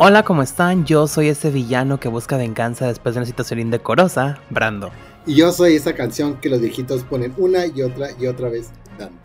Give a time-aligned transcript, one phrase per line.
[0.00, 0.84] Hola, ¿cómo están?
[0.84, 4.92] Yo soy ese villano que busca venganza después de una situación indecorosa, Brando.
[5.26, 8.70] Y yo soy esa canción que los viejitos ponen una y otra y otra vez
[8.96, 9.18] dando.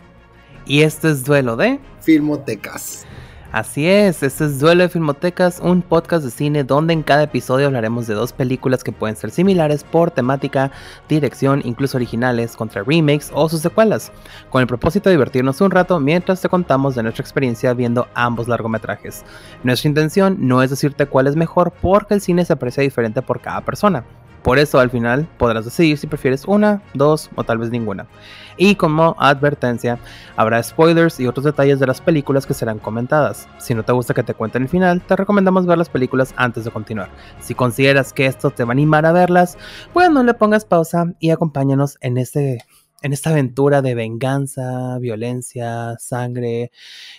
[0.65, 3.05] Y este es Duelo de Filmotecas.
[3.53, 7.67] Así es, este es Duelo de Filmotecas, un podcast de cine donde en cada episodio
[7.67, 10.71] hablaremos de dos películas que pueden ser similares por temática,
[11.07, 14.11] dirección, incluso originales, contra remakes o sus secuelas,
[14.49, 18.47] con el propósito de divertirnos un rato mientras te contamos de nuestra experiencia viendo ambos
[18.47, 19.23] largometrajes.
[19.63, 23.39] Nuestra intención no es decirte cuál es mejor porque el cine se aprecia diferente por
[23.39, 24.03] cada persona.
[24.41, 28.07] Por eso al final podrás decidir si prefieres una, dos o tal vez ninguna.
[28.57, 29.99] Y como advertencia,
[30.35, 33.47] habrá spoilers y otros detalles de las películas que serán comentadas.
[33.57, 36.65] Si no te gusta que te cuenten el final, te recomendamos ver las películas antes
[36.65, 37.09] de continuar.
[37.39, 39.57] Si consideras que esto te va a animar a verlas,
[39.93, 42.59] pues no le pongas pausa y acompáñanos en este
[43.03, 46.71] en esta aventura de venganza, violencia, sangre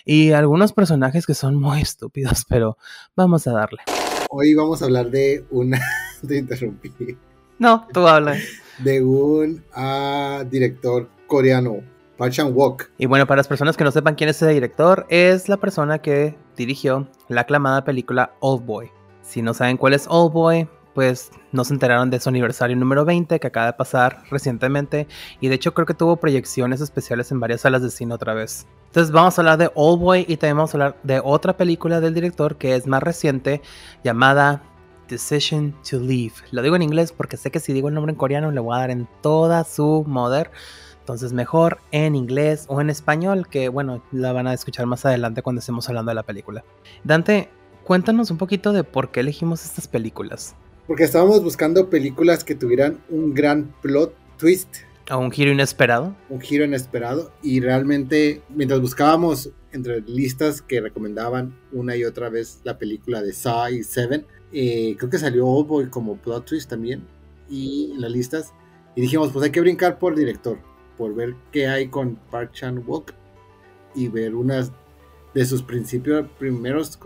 [0.03, 2.77] y algunos personajes que son muy estúpidos, pero
[3.15, 3.79] vamos a darle.
[4.29, 5.79] Hoy vamos a hablar de una.
[6.27, 6.91] Te interrumpí.
[7.59, 8.35] No, tú habla.
[8.79, 11.81] De un ah, director coreano,
[12.17, 12.89] Park Chan-wook.
[12.97, 15.99] Y bueno, para las personas que no sepan quién es ese director, es la persona
[15.99, 18.91] que dirigió la aclamada película Old Boy.
[19.21, 23.03] Si no saben cuál es Old Boy, pues no se enteraron de su aniversario número
[23.03, 25.07] 20 que acaba de pasar recientemente
[25.41, 28.65] y de hecho creo que tuvo proyecciones especiales en varias salas de cine otra vez.
[28.87, 31.99] Entonces vamos a hablar de Old Boy y también vamos a hablar de otra película
[31.99, 33.61] del director que es más reciente
[34.05, 34.63] llamada
[35.09, 36.33] Decision to Leave.
[36.51, 38.75] Lo digo en inglés porque sé que si digo el nombre en coreano le voy
[38.75, 40.49] a dar en toda su moder.
[41.05, 45.43] Entonces mejor en inglés o en español que bueno, la van a escuchar más adelante
[45.43, 46.63] cuando estemos hablando de la película.
[47.03, 47.47] Dante,
[47.83, 50.55] cuéntanos un poquito de por qué elegimos estas películas.
[50.87, 56.15] Porque estábamos buscando películas que tuvieran un gran plot twist a un giro inesperado.
[56.27, 57.31] Un giro inesperado.
[57.43, 63.31] Y realmente, mientras buscábamos entre listas que recomendaban una y otra vez la película de
[63.31, 67.03] Saw y Seven, eh, creo que salió Old como plot twist también.
[67.47, 68.53] Y en las listas.
[68.95, 70.57] Y dijimos, pues hay que brincar por director.
[70.97, 73.11] Por ver qué hay con Park Chan-wook.
[73.93, 74.71] Y ver unas
[75.33, 76.97] de sus principios, primeros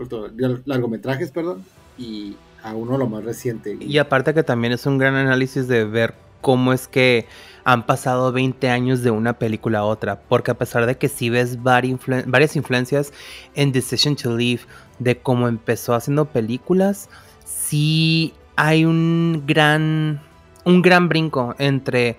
[0.64, 1.64] largometrajes, perdón.
[1.98, 3.76] Y a uno lo más reciente.
[3.80, 7.26] Y aparte que también es un gran análisis de ver cómo es que
[7.64, 11.28] han pasado 20 años de una película a otra, porque a pesar de que sí
[11.30, 13.12] ves varias influencias
[13.54, 14.62] en Decision to Leave
[14.98, 17.08] de cómo empezó haciendo películas,
[17.44, 20.20] sí hay un gran
[20.64, 22.18] un gran brinco entre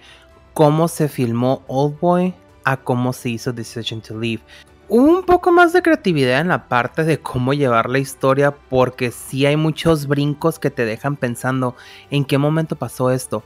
[0.53, 4.41] cómo se filmó Old Boy a cómo se hizo Decision to Leave.
[4.87, 9.45] Un poco más de creatividad en la parte de cómo llevar la historia porque sí
[9.45, 11.75] hay muchos brincos que te dejan pensando
[12.09, 13.43] en qué momento pasó esto.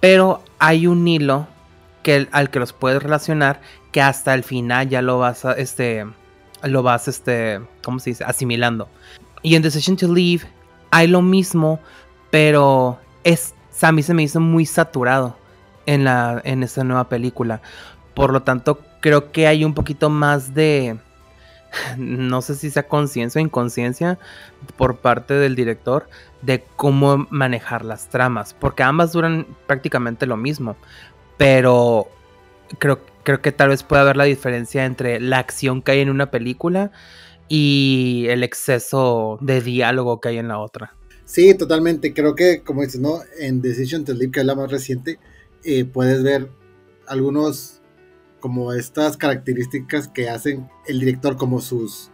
[0.00, 1.46] Pero hay un hilo
[2.02, 3.60] que, al que los puedes relacionar
[3.92, 6.06] que hasta el final ya lo vas a, este,
[6.64, 8.24] lo vas, este, ¿cómo se dice?
[8.24, 8.88] Asimilando.
[9.42, 10.44] Y en Decision to Leave
[10.90, 11.78] hay lo mismo,
[12.30, 15.36] pero es, a mí se me hizo muy saturado
[15.86, 17.62] en, la, en esta nueva película.
[18.14, 20.96] Por lo tanto, creo que hay un poquito más de,
[21.96, 24.18] no sé si sea conciencia o inconsciencia
[24.76, 26.08] por parte del director
[26.42, 30.76] de cómo manejar las tramas, porque ambas duran prácticamente lo mismo,
[31.36, 32.08] pero
[32.78, 36.10] creo, creo que tal vez pueda haber la diferencia entre la acción que hay en
[36.10, 36.90] una película
[37.48, 40.94] y el exceso de diálogo que hay en la otra.
[41.24, 42.12] Sí, totalmente.
[42.12, 43.20] Creo que, como dices, ¿no?
[43.38, 45.18] En Decision to Live, que es la más reciente,
[45.92, 46.50] puedes ver
[47.06, 47.80] algunos
[48.40, 52.10] como estas características que hacen el director como sus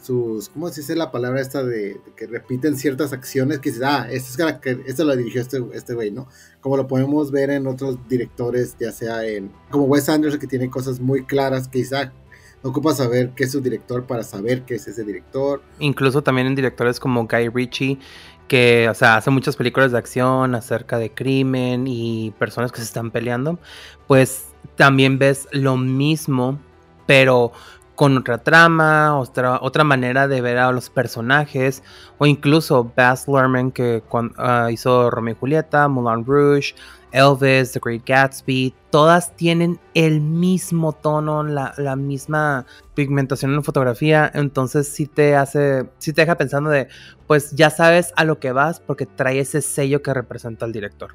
[0.00, 4.06] sus cómo se dice la palabra esta de, que repiten ciertas acciones que dices ah
[4.10, 6.28] esto es esto lo dirigió este este güey no
[6.60, 10.70] como lo podemos ver en otros directores ya sea en como Wes Anderson que tiene
[10.70, 12.12] cosas muy claras que quizá
[12.62, 16.46] no ocupa saber qué es su director para saber qué es ese director incluso también
[16.46, 17.98] en directores como Guy Ritchie
[18.48, 22.84] que, o sea, hace muchas películas de acción acerca de crimen y personas que se
[22.84, 23.58] están peleando,
[24.06, 24.46] pues
[24.76, 26.58] también ves lo mismo,
[27.06, 27.52] pero
[27.94, 31.82] con otra trama, otra, otra manera de ver a los personajes,
[32.18, 34.02] o incluso Baz Luhrmann que
[34.36, 36.74] ah, hizo Romeo y Julieta, Moulin Rouge,
[37.12, 44.30] Elvis, The Great Gatsby, todas tienen el mismo tono, la, misma pigmentación en la fotografía,
[44.34, 46.88] entonces sí te hace, sí te deja pensando de,
[47.26, 51.14] pues ya sabes a lo que vas porque trae ese sello que representa al director.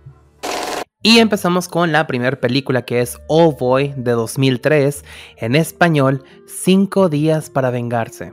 [1.05, 5.03] Y empezamos con la primera película que es All Boy de 2003,
[5.37, 8.31] en español, Cinco días para vengarse.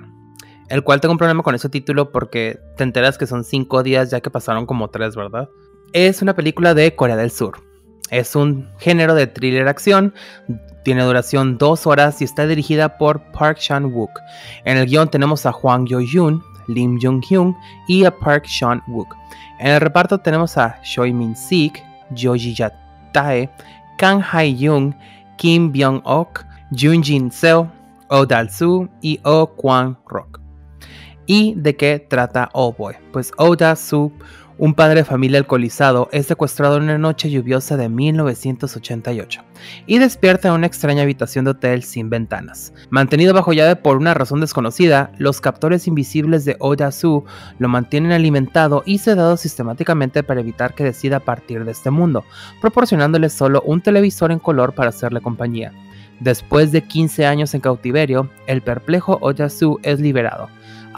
[0.68, 4.10] El cual tengo un problema con ese título porque te enteras que son cinco días
[4.10, 5.48] ya que pasaron como tres, ¿verdad?
[5.92, 7.60] Es una película de Corea del Sur.
[8.10, 10.14] Es un género de thriller acción,
[10.84, 14.10] tiene duración dos horas y está dirigida por Park Chan-wook.
[14.64, 17.56] En el guion tenemos a Hwang Yo-yoon, Lim Jong-hyun
[17.88, 19.16] y a Park Sean-wook.
[19.58, 21.82] En el reparto tenemos a Choi Min-sik,
[22.16, 22.54] Joji
[23.12, 23.50] Tae,
[23.98, 24.94] Kang Hae-young,
[25.38, 27.68] Kim Byung-ok, Jun Jin-seo,
[28.08, 30.40] Oh Dal-soo y Oh Kwang-rock.
[31.26, 32.94] ¿Y de qué trata Oh Boy?
[33.12, 34.12] Pues Oh Da-soo
[34.60, 39.42] un padre de familia alcoholizado es secuestrado en una noche lluviosa de 1988
[39.86, 42.74] y despierta en una extraña habitación de hotel sin ventanas.
[42.90, 47.24] Mantenido bajo llave por una razón desconocida, los captores invisibles de Oda Su
[47.58, 52.26] lo mantienen alimentado y sedado sistemáticamente para evitar que decida partir de este mundo,
[52.60, 55.72] proporcionándole solo un televisor en color para hacerle compañía.
[56.20, 60.50] Después de 15 años en cautiverio, el perplejo Oyasu es liberado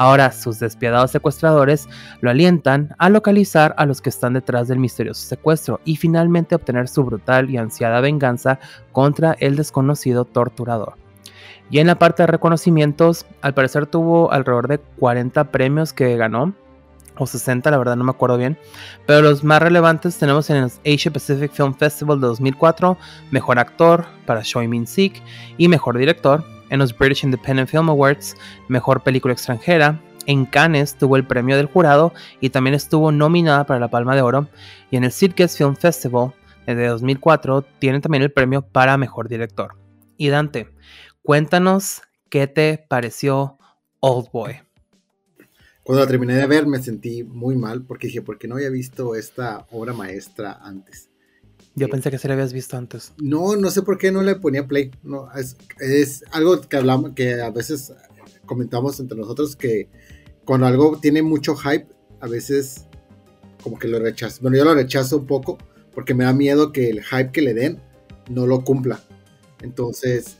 [0.02, 1.88] Ahora sus despiadados secuestradores
[2.22, 6.88] lo alientan a localizar a los que están detrás del misterioso secuestro y finalmente obtener
[6.88, 8.58] su brutal y ansiada venganza
[8.90, 10.94] contra el desconocido torturador.
[11.70, 16.52] Y en la parte de reconocimientos, al parecer tuvo alrededor de 40 premios que ganó,
[17.16, 18.58] o 60, la verdad no me acuerdo bien,
[19.06, 22.96] pero los más relevantes tenemos en el Asia Pacific Film Festival de 2004,
[23.30, 25.22] Mejor Actor para Choi Min-sik
[25.58, 28.34] y Mejor Director, en los British Independent Film Awards,
[28.68, 30.00] Mejor Película Extranjera.
[30.26, 34.22] En Cannes tuvo el premio del jurado y también estuvo nominada para la Palma de
[34.22, 34.48] Oro.
[34.90, 36.32] Y en el Sitges Film Festival
[36.66, 39.74] de 2004 tiene también el premio para Mejor Director.
[40.16, 40.70] Y Dante,
[41.22, 43.58] cuéntanos qué te pareció
[44.00, 44.60] Old Boy.
[45.82, 48.70] Cuando la terminé de ver me sentí muy mal porque dije, ¿por qué no había
[48.70, 51.11] visto esta obra maestra antes?
[51.74, 53.12] Yo pensé que se la habías visto antes.
[53.18, 54.90] No, no sé por qué no le ponía play.
[55.02, 57.92] No, es, algo que hablamos, que a veces
[58.44, 59.88] comentamos entre nosotros que
[60.44, 61.86] cuando algo tiene mucho hype,
[62.20, 62.86] a veces
[63.62, 64.42] como que lo rechazo.
[64.42, 65.56] Bueno, yo lo rechazo un poco
[65.94, 67.80] porque me da miedo que el hype que le den
[68.28, 69.00] no lo cumpla.
[69.62, 70.38] Entonces,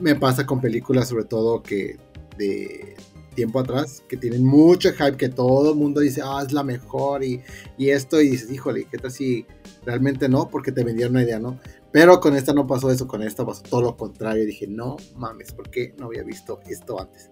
[0.00, 1.96] me pasa con películas sobre todo que
[2.36, 2.96] de
[3.34, 7.24] tiempo atrás, que tienen mucho hype, que todo el mundo dice, ah, es la mejor
[7.24, 7.40] y,
[7.78, 9.46] y esto, y dices, híjole, ¿qué tal si
[9.84, 11.58] realmente no, porque te vendieron una idea, ¿no?
[11.92, 14.44] Pero con esta no pasó eso, con esta pasó todo lo contrario.
[14.44, 17.30] Dije, no mames, ¿por qué no había visto esto antes?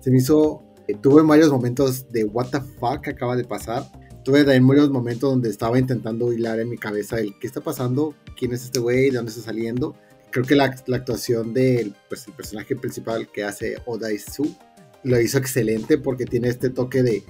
[0.00, 3.84] Se me hizo, eh, tuve varios momentos de what the fuck acaba de pasar.
[4.24, 8.14] Tuve también varios momentos donde estaba intentando hilar en mi cabeza el qué está pasando,
[8.36, 9.94] quién es este güey, de dónde está saliendo.
[10.30, 14.54] Creo que la, la actuación del pues, el personaje principal que hace Oda Su
[15.02, 17.22] lo hizo excelente porque tiene este toque de,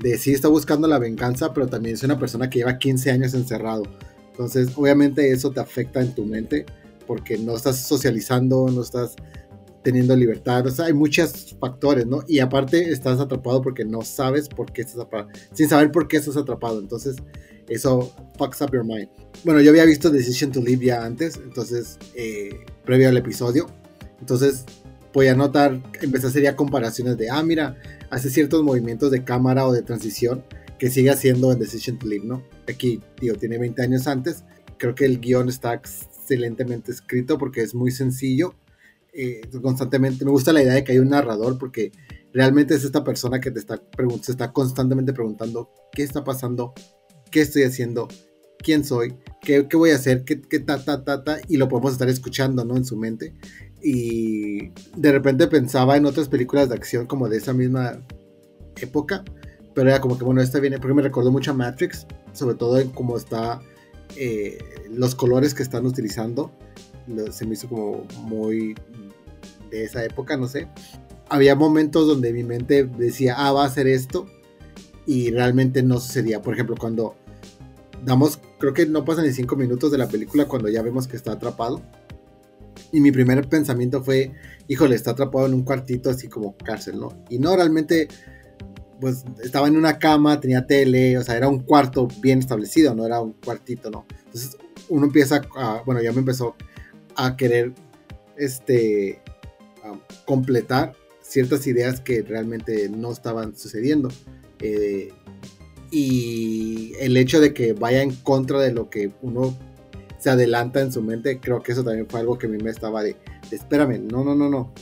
[0.00, 3.34] de sí está buscando la venganza, pero también es una persona que lleva 15 años
[3.34, 3.84] encerrado.
[4.40, 6.64] Entonces, obviamente eso te afecta en tu mente
[7.06, 9.14] porque no estás socializando, no estás
[9.82, 12.24] teniendo libertad, hay muchos factores, ¿no?
[12.26, 16.16] Y aparte estás atrapado porque no sabes por qué estás atrapado, sin saber por qué
[16.16, 17.16] estás atrapado, entonces
[17.68, 19.10] eso fucks up your mind.
[19.44, 23.66] Bueno, yo había visto Decision to Live ya antes, entonces, eh, previo al episodio,
[24.20, 24.64] entonces
[25.12, 27.76] podía notar, empecé a hacer ya comparaciones de, ah, mira,
[28.08, 30.42] hace ciertos movimientos de cámara o de transición
[30.80, 32.42] que sigue haciendo en Decision to Live, ¿no?
[32.66, 34.44] Aquí, digo, tiene 20 años antes.
[34.78, 38.54] Creo que el guion está excelentemente escrito porque es muy sencillo.
[39.12, 41.92] Eh, constantemente, me gusta la idea de que hay un narrador porque
[42.32, 43.82] realmente es esta persona que te está,
[44.22, 46.72] se está constantemente preguntando qué está pasando,
[47.30, 48.08] qué estoy haciendo,
[48.58, 51.68] quién soy, qué, qué voy a hacer, qué, qué ta, ta, ta, ta, y lo
[51.68, 52.74] podemos estar escuchando, ¿no?
[52.74, 53.34] En su mente.
[53.82, 58.02] Y de repente pensaba en otras películas de acción como de esa misma
[58.80, 59.24] época
[59.74, 62.78] pero era como que, bueno, esta viene, porque me recordó mucho a Matrix, sobre todo
[62.78, 63.60] en cómo está,
[64.16, 64.58] eh,
[64.90, 66.50] los colores que están utilizando,
[67.30, 68.74] se me hizo como muy
[69.70, 70.68] de esa época, no sé.
[71.28, 74.26] Había momentos donde mi mente decía, ah, va a hacer esto,
[75.06, 76.42] y realmente no sucedía.
[76.42, 77.16] Por ejemplo, cuando
[78.04, 81.16] damos, creo que no pasan ni cinco minutos de la película cuando ya vemos que
[81.16, 81.82] está atrapado.
[82.92, 84.32] Y mi primer pensamiento fue,
[84.68, 87.08] híjole, está atrapado en un cuartito así como cárcel, ¿no?
[87.28, 88.08] Y no, realmente
[89.00, 93.06] pues estaba en una cama, tenía tele, o sea, era un cuarto bien establecido, no
[93.06, 94.06] era un cuartito, ¿no?
[94.26, 94.56] Entonces
[94.88, 96.54] uno empieza a, bueno, ya me empezó
[97.16, 97.72] a querer,
[98.36, 99.20] este,
[100.24, 104.08] completar ciertas ideas que realmente no estaban sucediendo.
[104.60, 105.12] Eh,
[105.90, 109.56] y el hecho de que vaya en contra de lo que uno
[110.18, 112.70] se adelanta en su mente, creo que eso también fue algo que a mí me
[112.70, 113.16] estaba de,
[113.48, 114.72] de espérame, no, no, no, no,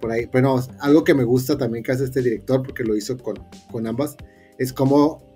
[0.00, 0.26] por ahí.
[0.26, 3.36] Pero algo que me gusta también que hace este director, porque lo hizo con,
[3.70, 4.16] con ambas,
[4.58, 5.32] es cómo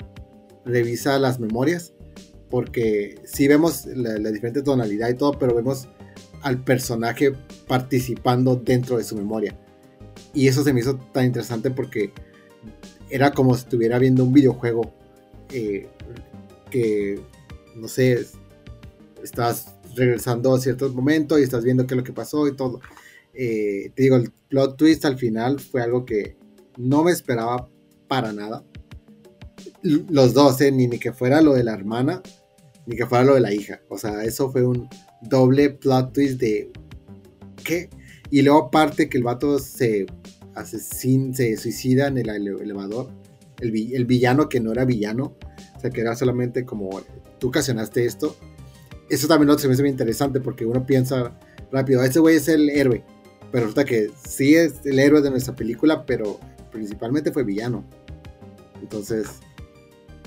[0.64, 1.92] revisa las memorias.
[2.48, 5.88] Porque sí vemos la, diferente tonalidad y todo, pero vemos
[6.42, 7.32] al personaje
[7.68, 9.56] participando dentro de su memoria.
[10.34, 12.12] Y eso se me hizo tan interesante porque
[13.08, 14.92] era como si estuviera viendo un videojuego
[15.52, 15.88] eh,
[16.70, 17.20] que,
[17.76, 18.26] no sé,
[19.22, 22.80] estás regresando a ciertos momentos y estás viendo qué es lo que pasó y todo.
[23.34, 26.36] Eh, te digo, el plot twist al final fue algo que
[26.76, 27.68] no me esperaba
[28.08, 28.64] para nada.
[29.82, 30.72] Los dos, ¿eh?
[30.72, 32.22] ni, ni que fuera lo de la hermana,
[32.86, 33.80] ni que fuera lo de la hija.
[33.88, 34.88] O sea, eso fue un
[35.22, 36.70] doble plot twist de
[37.64, 37.90] ¿qué?
[38.30, 40.06] Y luego aparte que el vato se
[40.54, 43.10] asesina, se suicida en el elevador.
[43.58, 45.36] El, el, villano que no era villano.
[45.76, 47.02] O sea, que era solamente como
[47.38, 48.36] tú ocasionaste esto.
[49.08, 51.36] Eso también se me hace muy interesante porque uno piensa
[51.72, 53.04] rápido, ese güey es el héroe.
[53.50, 56.38] Pero resulta que sí es el héroe de nuestra película, pero
[56.70, 57.84] principalmente fue villano.
[58.80, 59.40] Entonces,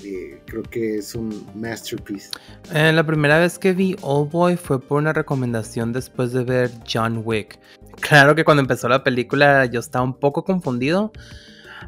[0.03, 2.29] eh, creo que es un masterpiece.
[2.73, 6.71] Eh, la primera vez que vi Old Boy fue por una recomendación después de ver
[6.91, 7.59] John Wick.
[8.01, 11.13] Claro que cuando empezó la película yo estaba un poco confundido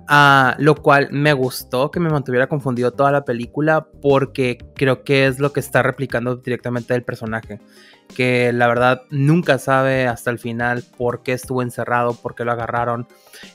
[0.08, 5.26] Ah, lo cual me gustó que me mantuviera confundido toda la película porque creo que
[5.26, 7.60] es lo que está replicando directamente el personaje.
[8.16, 12.52] Que la verdad nunca sabe hasta el final por qué estuvo encerrado, por qué lo
[12.52, 13.08] agarraron.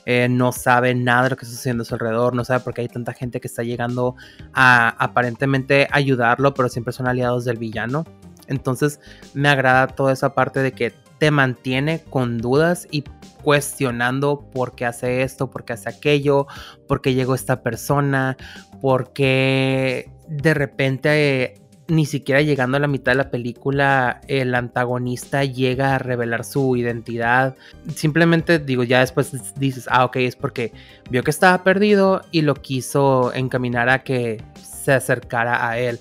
[0.05, 2.73] Eh, no sabe nada de lo que está sucediendo a su alrededor, no sabe por
[2.73, 4.15] qué hay tanta gente que está llegando
[4.53, 8.05] a aparentemente ayudarlo, pero siempre son aliados del villano.
[8.47, 8.99] Entonces
[9.33, 13.03] me agrada toda esa parte de que te mantiene con dudas y
[13.41, 16.47] cuestionando por qué hace esto, por qué hace aquello,
[16.87, 18.37] por qué llegó esta persona,
[18.81, 25.43] por qué de repente ni siquiera llegando a la mitad de la película el antagonista
[25.43, 27.57] llega a revelar su identidad.
[27.93, 30.71] Simplemente digo, ya después dices, ah, ok, es porque
[31.09, 35.99] vio que estaba perdido y lo quiso encaminar a que se acercara a él.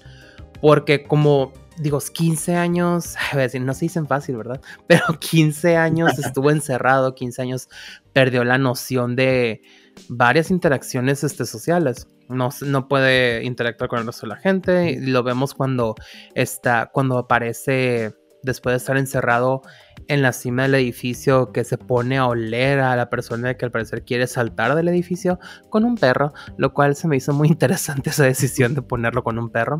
[0.61, 4.61] Porque como digo, 15 años, a ver, no se dicen fácil, ¿verdad?
[4.87, 7.69] Pero 15 años estuvo encerrado, 15 años
[8.13, 9.63] perdió la noción de
[10.09, 12.07] varias interacciones este, sociales.
[12.29, 14.91] No, no puede interactuar con el resto de la gente.
[14.93, 15.97] Y lo vemos cuando
[16.35, 19.63] está, cuando aparece después de estar encerrado
[20.09, 23.71] en la cima del edificio que se pone a oler a la persona que al
[23.71, 28.11] parecer quiere saltar del edificio con un perro, lo cual se me hizo muy interesante
[28.11, 29.79] esa decisión de ponerlo con un perro.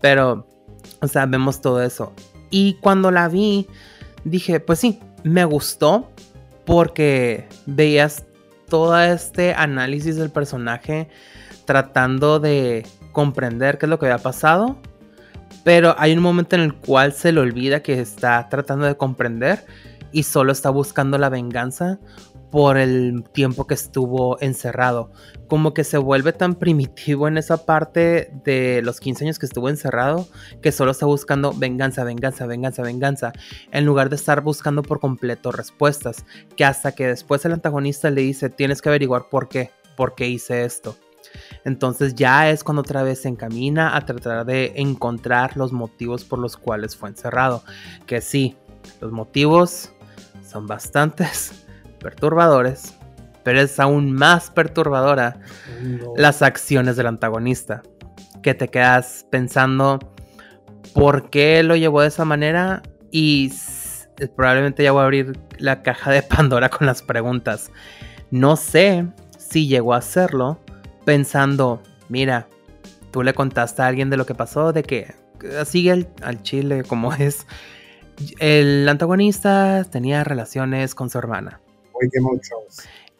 [0.00, 0.48] Pero
[1.00, 2.12] o sea, vemos todo eso.
[2.50, 3.66] Y cuando la vi,
[4.24, 6.10] dije, pues sí, me gustó
[6.64, 8.24] porque veías
[8.68, 11.08] todo este análisis del personaje
[11.64, 14.76] tratando de comprender qué es lo que había pasado.
[15.64, 19.64] Pero hay un momento en el cual se le olvida que está tratando de comprender
[20.12, 21.98] y solo está buscando la venganza
[22.54, 25.10] por el tiempo que estuvo encerrado.
[25.48, 29.68] Como que se vuelve tan primitivo en esa parte de los 15 años que estuvo
[29.68, 30.28] encerrado
[30.62, 33.32] que solo está buscando venganza, venganza, venganza, venganza,
[33.72, 36.24] en lugar de estar buscando por completo respuestas.
[36.56, 40.28] Que hasta que después el antagonista le dice, tienes que averiguar por qué, por qué
[40.28, 40.96] hice esto.
[41.64, 46.38] Entonces ya es cuando otra vez se encamina a tratar de encontrar los motivos por
[46.38, 47.64] los cuales fue encerrado.
[48.06, 48.56] Que sí,
[49.00, 49.90] los motivos
[50.46, 51.63] son bastantes
[52.04, 52.94] perturbadores,
[53.44, 55.38] pero es aún más perturbadora
[56.16, 57.82] las acciones del antagonista,
[58.42, 59.98] que te quedas pensando
[60.92, 63.50] por qué lo llevó de esa manera y
[64.36, 67.70] probablemente ya voy a abrir la caja de Pandora con las preguntas.
[68.30, 69.06] No sé
[69.38, 70.60] si llegó a hacerlo
[71.06, 72.48] pensando, mira,
[73.12, 75.14] tú le contaste a alguien de lo que pasó, de que
[75.64, 77.46] sigue al chile como es.
[78.38, 81.60] El antagonista tenía relaciones con su hermana.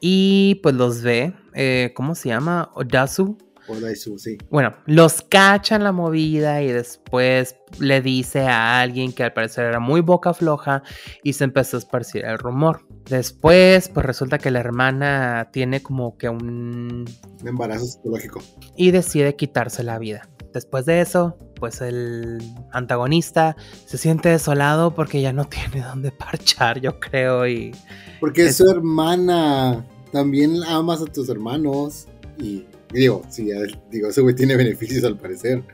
[0.01, 2.71] Y pues los ve, eh, ¿cómo se llama?
[2.75, 3.39] Odasu.
[3.67, 4.37] Odasu, sí.
[4.51, 9.81] Bueno, los cachan la movida y después le dice a alguien que al parecer era
[9.81, 10.83] muy boca floja
[11.23, 12.87] y se empezó a esparcir el rumor.
[13.09, 17.07] Después, pues resulta que la hermana tiene como que un...
[17.41, 18.43] Un embarazo psicológico.
[18.77, 20.29] Y decide quitarse la vida.
[20.55, 22.39] Después de eso, pues el
[22.71, 23.57] antagonista
[23.87, 27.73] se siente desolado porque ya no tiene dónde parchar, yo creo, y...
[28.21, 32.07] Porque es su hermana, también amas a tus hermanos,
[32.39, 33.51] y digo, sí,
[33.91, 35.65] digo, ese güey tiene beneficios al parecer,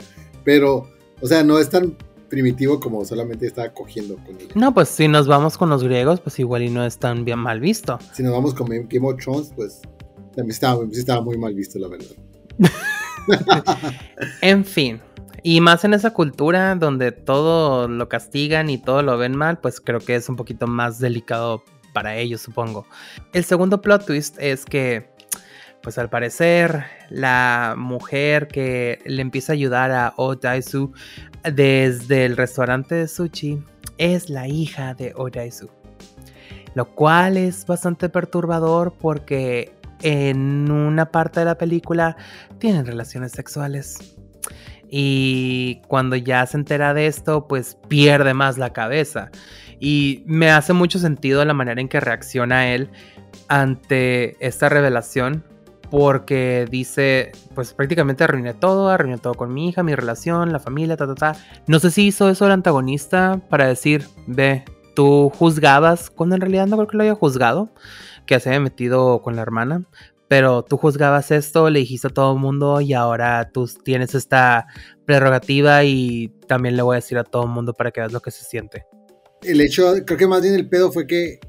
[0.43, 0.89] pero,
[1.21, 1.95] o sea, no es tan
[2.27, 4.51] primitivo como solamente está cogiendo con ella.
[4.55, 7.37] No, pues si nos vamos con los griegos, pues igual y no es tan bien
[7.37, 7.99] mal visto.
[8.13, 9.81] Si nos vamos con Game of Thrones, pues
[10.35, 12.15] también estaba, estaba muy mal visto, la verdad.
[14.41, 15.01] en fin.
[15.43, 19.81] Y más en esa cultura donde todo lo castigan y todo lo ven mal, pues
[19.81, 21.63] creo que es un poquito más delicado
[21.93, 22.85] para ellos, supongo.
[23.33, 25.09] El segundo plot twist es que,
[25.81, 30.93] pues al parecer, la mujer que le empieza a ayudar a Odaisu
[31.43, 33.63] desde el restaurante de sushi
[33.97, 35.69] es la hija de Odaisu.
[36.75, 42.17] Lo cual es bastante perturbador porque en una parte de la película
[42.59, 44.15] tienen relaciones sexuales.
[44.89, 49.31] Y cuando ya se entera de esto, pues pierde más la cabeza.
[49.79, 52.89] Y me hace mucho sentido la manera en que reacciona él
[53.47, 55.43] ante esta revelación.
[55.91, 60.95] porque dice, pues prácticamente arruiné todo, arruiné todo con mi hija, mi relación, la familia,
[60.95, 61.35] ta, ta, ta.
[61.67, 64.63] No sé si hizo eso el antagonista para decir, ve,
[64.95, 67.69] tú juzgabas, cuando en realidad no creo que lo haya juzgado,
[68.31, 69.83] que se haya metido con la hermana,
[70.29, 74.67] pero tú juzgabas esto, le dijiste a todo el mundo y ahora tú tienes esta
[75.05, 78.21] prerrogativa y también le voy a decir a todo el mundo para que veas lo
[78.21, 78.85] que se siente.
[79.43, 81.41] El hecho, creo que más bien el pedo fue que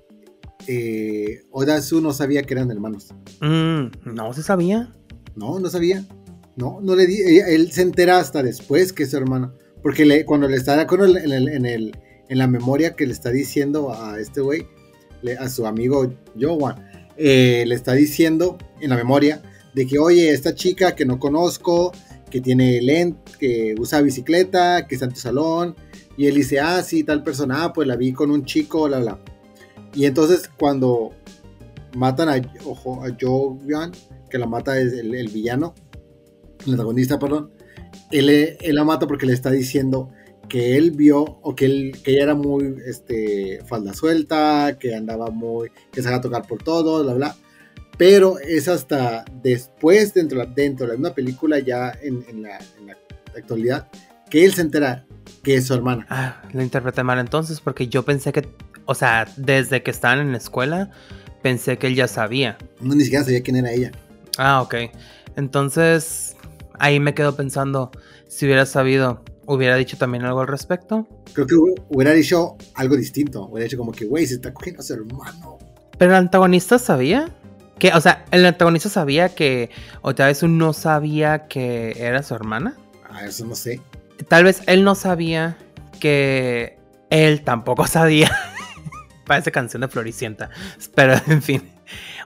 [0.67, 3.15] eh, Odasu no sabía que eran hermanos.
[3.41, 4.93] Mm, no se sabía.
[5.37, 6.05] No, no sabía.
[6.57, 7.21] No, no le di.
[7.47, 9.53] Él se entera hasta después que es su hermano.
[9.85, 11.97] Porque le, cuando le está en, el, en, el,
[12.29, 14.67] en, la memoria que le está diciendo a este güey,
[15.39, 19.43] a su amigo Jowan, eh, le está diciendo en la memoria
[19.75, 21.93] de que, oye, esta chica que no conozco,
[22.31, 25.77] que tiene lente, que usa bicicleta, que está en tu salón.
[26.17, 29.01] Y él dice, ah, sí, tal persona, ah, pues la vi con un chico, la,
[29.01, 29.19] la.
[29.95, 31.13] Y entonces cuando
[31.95, 33.59] matan a, ojo, a Joe
[34.31, 35.75] que la mata es el, villano,
[36.67, 37.51] el antagonista, perdón,
[38.11, 40.11] él, él, la mata porque le está diciendo
[40.53, 45.31] que él vio o que, él, que ella era muy este, falda suelta, que andaba
[45.31, 47.37] muy, que se iba a tocar por todo, bla, bla.
[47.97, 52.99] Pero es hasta después, dentro, dentro de una película, ya en, en, la, en la
[53.35, 53.89] actualidad,
[54.29, 55.07] que él se entera
[55.43, 56.07] que es su hermana.
[56.11, 58.47] Ah, lo interpreté mal entonces, porque yo pensé que
[58.85, 60.91] o sea, desde que estaban en la escuela,
[61.41, 62.59] pensé que él ya sabía.
[62.79, 63.93] No, ni siquiera sabía quién era ella.
[64.37, 64.75] Ah, ok.
[65.37, 66.37] Entonces,
[66.79, 67.91] ahí me quedo pensando,
[68.29, 71.07] si hubiera sabido, ¿hubiera dicho también algo al respecto?
[71.33, 71.55] Creo que
[71.89, 73.47] hubiera dicho algo distinto.
[73.47, 75.59] Hubiera dicho como que, güey, se está cogiendo a su hermano.
[75.99, 77.31] Pero el antagonista sabía.
[77.79, 79.71] Que, o sea, el antagonista sabía que
[80.03, 82.77] otra vez no sabía que era su hermana.
[83.11, 83.81] Ah, eso no sé.
[84.29, 85.57] Tal vez él no sabía
[85.99, 86.79] que
[87.11, 88.31] él tampoco sabía
[89.27, 90.51] Parece canción de Floricienta.
[90.95, 91.71] Pero, en fin.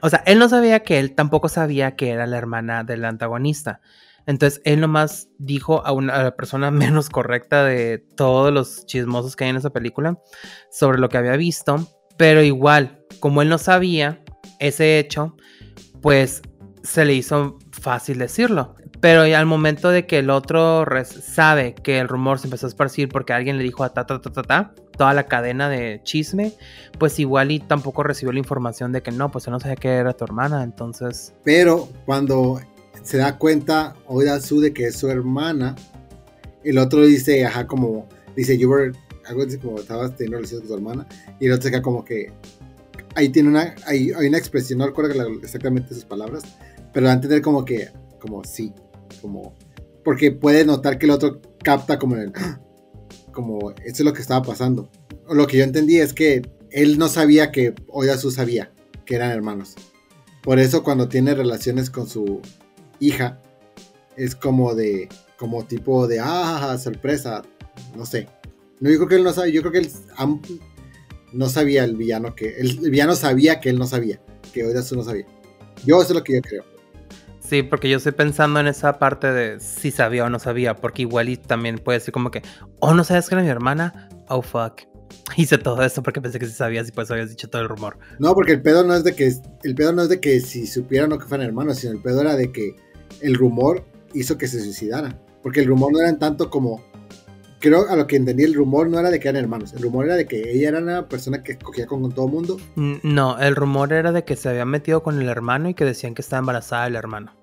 [0.01, 3.81] O sea, él no sabía que él tampoco sabía que era la hermana del antagonista.
[4.27, 9.45] Entonces, él nomás dijo a, una, la persona menos correcta de todos los chismosos que
[9.45, 10.19] hay en esa película
[10.69, 11.87] sobre lo que había visto.
[12.17, 14.23] Pero igual, como él no sabía
[14.59, 15.35] ese hecho,
[16.01, 16.41] pues
[16.83, 18.75] se le hizo fácil decirlo.
[18.99, 23.09] Pero al momento de que el otro sabe que el rumor se empezó a esparcir
[23.09, 26.53] porque alguien le dijo a ta ta ta ta ta, toda la cadena de chisme,
[26.97, 29.89] pues igual y tampoco recibió la información de que no, pues él no sabía que
[29.89, 31.35] era tu hermana, entonces.
[31.43, 32.59] Pero cuando
[33.07, 35.75] se da cuenta Oida Su de que es su hermana,
[36.65, 38.91] el otro dice, ajá, como, dice, you were,
[39.25, 41.07] algo dice como estabas teniendo relación con tu hermana,
[41.39, 42.33] y el otro se queda como que,
[43.15, 46.43] ahí tiene una, hay, hay una expresión, no recuerdo exactamente sus palabras,
[46.93, 47.89] pero va a entender como que,
[48.19, 48.73] como sí,
[49.21, 49.55] como,
[50.03, 52.33] porque puede notar que el otro capta como el,
[53.31, 54.89] como, esto es lo que estaba pasando.
[55.31, 56.41] Lo que yo entendí es que
[56.71, 58.73] él no sabía que Oyasu sabía
[59.05, 59.75] que eran hermanos.
[60.43, 62.41] Por eso cuando tiene relaciones con su
[62.99, 63.39] hija,
[64.15, 67.43] es como de, como tipo de, ah, sorpresa,
[67.95, 68.27] no sé.
[68.79, 69.91] No, yo creo que él no sabía, yo creo que él
[71.33, 74.19] no sabía el villano que, el, villano sabía que él no sabía,
[74.53, 75.25] que Oyasu no sabía.
[75.85, 76.63] Yo eso es lo que yo creo.
[77.39, 81.03] Sí, porque yo estoy pensando en esa parte de si sabía o no sabía, porque
[81.03, 82.41] igual y también puede ser como que,
[82.79, 84.81] oh, no sabes que era mi hermana, oh fuck.
[85.37, 87.97] Hice todo esto porque pensé que sí sabías y pues habías dicho todo el rumor.
[88.19, 89.33] No, porque el pedo no es de que
[89.63, 92.21] el pedo no es de que si supieran o que fueran hermanos, sino el pedo
[92.21, 92.75] era de que
[93.21, 95.19] el rumor hizo que se suicidaran.
[95.43, 96.83] Porque el rumor no era tanto como
[97.59, 100.05] creo a lo que entendí el rumor no era de que eran hermanos, el rumor
[100.05, 102.57] era de que ella era una persona que cogía con, todo el mundo.
[102.75, 106.13] No, el rumor era de que se había metido con el hermano y que decían
[106.13, 107.33] que estaba embarazada del hermano.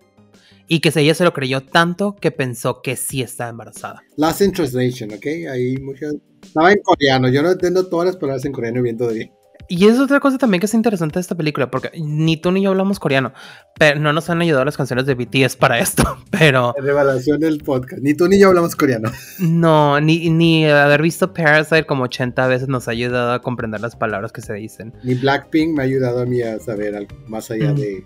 [0.66, 4.02] Y que ella se lo creyó tanto que pensó que sí estaba embarazada.
[4.16, 5.26] Last in translation, ¿ok?
[5.50, 6.14] Ahí muchas...
[6.42, 9.30] Estaba en coreano, yo no entiendo todas las palabras en coreano bien todavía.
[9.68, 12.62] Y es otra cosa también que es interesante de esta película, porque ni tú ni
[12.62, 13.32] yo hablamos coreano,
[13.78, 16.74] pero no nos han ayudado las canciones de BTS para esto, pero...
[16.78, 19.10] Revelación del podcast, ni tú ni yo hablamos coreano.
[19.38, 23.96] No, ni, ni haber visto Parasite como 80 veces nos ha ayudado a comprender las
[23.96, 24.92] palabras que se dicen.
[25.02, 28.04] Ni Blackpink me ha ayudado a mí a saber algo más allá de,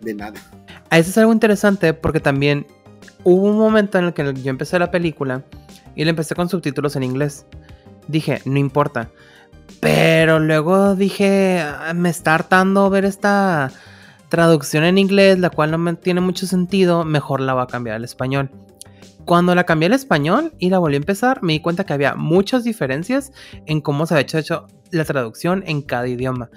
[0.00, 0.40] de nada.
[0.90, 2.66] Eso es algo interesante porque también
[3.22, 5.44] hubo un momento en el que yo empecé la película
[5.94, 7.46] y la empecé con subtítulos en inglés.
[8.08, 9.10] Dije, no importa
[9.80, 13.72] pero luego dije, ah, me está hartando ver esta
[14.28, 17.96] traducción en inglés, la cual no me tiene mucho sentido, mejor la voy a cambiar
[17.96, 18.50] al español.
[19.24, 22.14] Cuando la cambié al español y la volví a empezar, me di cuenta que había
[22.14, 23.32] muchas diferencias
[23.66, 26.50] en cómo se había hecho la traducción en cada idioma.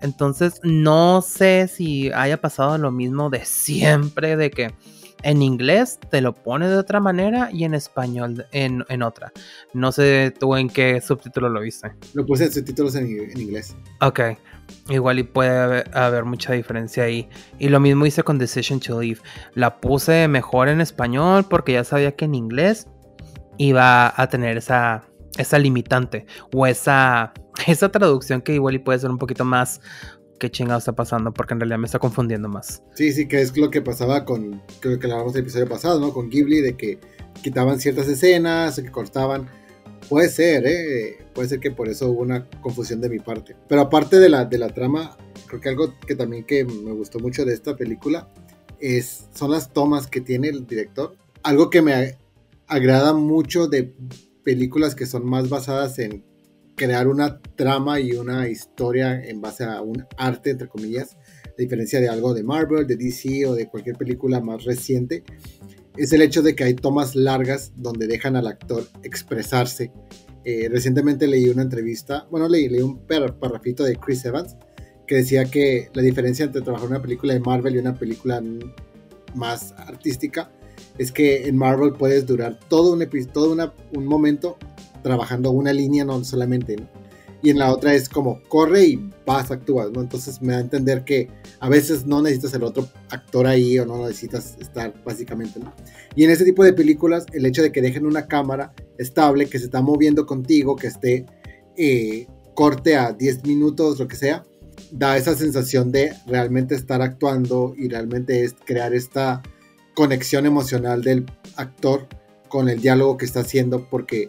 [0.00, 4.74] Entonces, no sé si haya pasado lo mismo de siempre, de que
[5.22, 9.32] En inglés te lo pone de otra manera y en español en, en otra.
[9.74, 11.92] No sé tú en qué subtítulo lo viste.
[12.14, 13.76] Lo puse en subtítulos en, en inglés.
[14.00, 14.20] Ok.
[14.88, 17.28] Igual y puede haber, mucha diferencia ahí.
[17.58, 19.20] Y lo mismo hice con Decision to Leave.
[19.54, 22.86] La puse mejor en español porque ya sabía que en inglés
[23.58, 25.04] iba a tener esa,
[25.36, 27.32] esa limitante o esa,
[27.66, 29.80] esa traducción que igual y puede ser un poquito más
[30.40, 32.82] qué chingado está pasando, porque en realidad me está confundiendo más.
[32.94, 36.00] Sí, sí, que es lo que pasaba con, creo que lo hablamos el episodio pasado,
[36.00, 36.12] ¿no?
[36.12, 36.98] Con Ghibli, de que
[37.42, 39.48] quitaban ciertas escenas, que cortaban.
[40.08, 41.18] Puede ser, ¿eh?
[41.34, 43.54] Puede ser que por eso hubo una confusión de mi parte.
[43.68, 47.20] Pero aparte de la, de la trama, creo que algo que también que me gustó
[47.20, 48.28] mucho de esta película
[48.80, 51.14] es, son las tomas que tiene el director.
[51.42, 52.16] Algo que me
[52.66, 53.94] agrada mucho de
[54.42, 56.24] películas que son más basadas en
[56.80, 61.14] crear una trama y una historia en base a un arte, entre comillas,
[61.46, 65.22] a diferencia de algo de Marvel, de DC o de cualquier película más reciente,
[65.98, 69.92] es el hecho de que hay tomas largas donde dejan al actor expresarse.
[70.46, 74.56] Eh, recientemente leí una entrevista, bueno, leí, leí un parrafito de Chris Evans
[75.06, 78.42] que decía que la diferencia entre trabajar una película de Marvel y una película
[79.34, 80.50] más artística
[80.96, 84.56] es que en Marvel puedes durar todo un, todo un momento
[85.02, 86.76] trabajando una línea, no solamente.
[87.42, 90.00] Y en la otra es como corre y vas, actúas, ¿no?
[90.02, 91.28] Entonces me da a entender que
[91.60, 95.58] a veces no necesitas el otro actor ahí o no necesitas estar básicamente.
[96.14, 99.58] Y en ese tipo de películas, el hecho de que dejen una cámara estable, que
[99.58, 101.24] se está moviendo contigo, que esté
[101.76, 104.44] eh, corte a 10 minutos, lo que sea,
[104.92, 109.42] da esa sensación de realmente estar actuando y realmente es crear esta
[109.94, 112.06] conexión emocional del actor
[112.48, 114.28] con el diálogo que está haciendo porque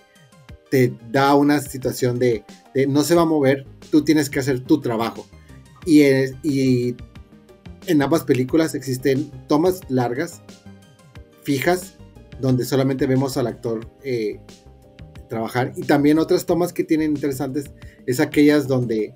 [0.71, 2.45] te da una situación de,
[2.88, 5.27] no se va a mover, tú tienes que hacer tu trabajo.
[5.86, 6.95] Y,
[7.88, 10.41] en ambas películas existen tomas largas,
[11.43, 11.95] fijas,
[12.39, 14.39] donde solamente vemos al actor eh,
[15.27, 15.73] trabajar.
[15.75, 17.71] Y también otras tomas que tienen interesantes
[18.05, 19.13] es aquellas donde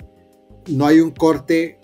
[0.68, 1.80] no hay un corte,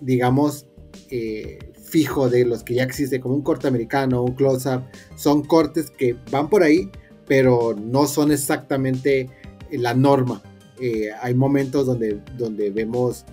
[0.00, 0.66] digamos,
[1.10, 4.82] eh, fijo de los que ya existe, como un corte americano, un close-up.
[5.16, 6.90] Son cortes que van por ahí,
[7.26, 9.28] pero no son exactamente
[9.70, 10.42] la norma.
[10.80, 13.24] Eh, hay momentos donde, donde vemos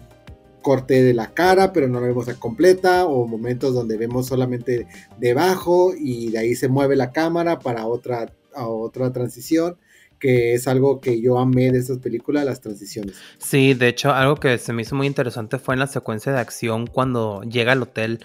[0.62, 4.88] corte de la cara, pero no lo vemos a completa, o momentos donde vemos solamente
[5.20, 9.78] debajo y de ahí se mueve la cámara para otra, a otra transición
[10.24, 13.18] que es algo que yo amé de estas películas, las transiciones.
[13.40, 16.40] Sí, de hecho, algo que se me hizo muy interesante fue en la secuencia de
[16.40, 18.22] acción cuando llega al hotel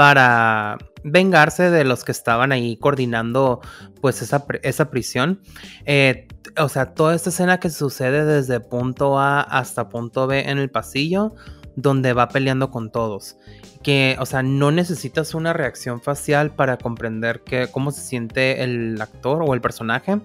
[0.00, 3.60] para vengarse de los que estaban ahí coordinando
[4.00, 5.42] pues esa, esa prisión.
[5.84, 10.56] Eh, o sea, toda esta escena que sucede desde punto A hasta punto B en
[10.56, 11.34] el pasillo,
[11.76, 13.36] donde va peleando con todos.
[13.82, 18.98] Que, o sea, no necesitas una reacción facial para comprender que, cómo se siente el
[19.02, 20.18] actor o el personaje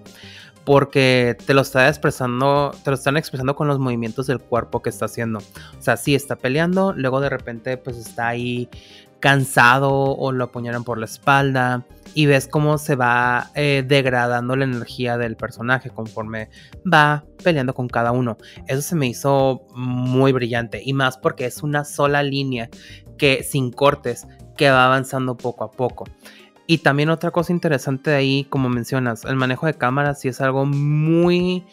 [0.66, 4.90] porque te lo está expresando, te lo están expresando con los movimientos del cuerpo que
[4.90, 5.38] está haciendo.
[5.38, 8.68] O sea, sí está peleando, luego de repente pues está ahí
[9.26, 11.84] cansado o lo apuñalan por la espalda
[12.14, 16.48] y ves cómo se va eh, degradando la energía del personaje conforme
[16.84, 18.38] va peleando con cada uno.
[18.68, 22.70] Eso se me hizo muy brillante y más porque es una sola línea
[23.18, 26.04] que sin cortes que va avanzando poco a poco.
[26.68, 30.40] Y también otra cosa interesante de ahí, como mencionas, el manejo de cámaras sí es
[30.40, 31.66] algo muy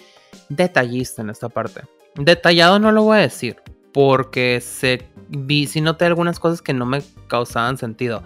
[0.50, 1.82] detallista en esta parte.
[2.16, 3.58] Detallado no lo voy a decir,
[3.94, 8.24] porque se vi, sí noté algunas cosas que no me causaban sentido,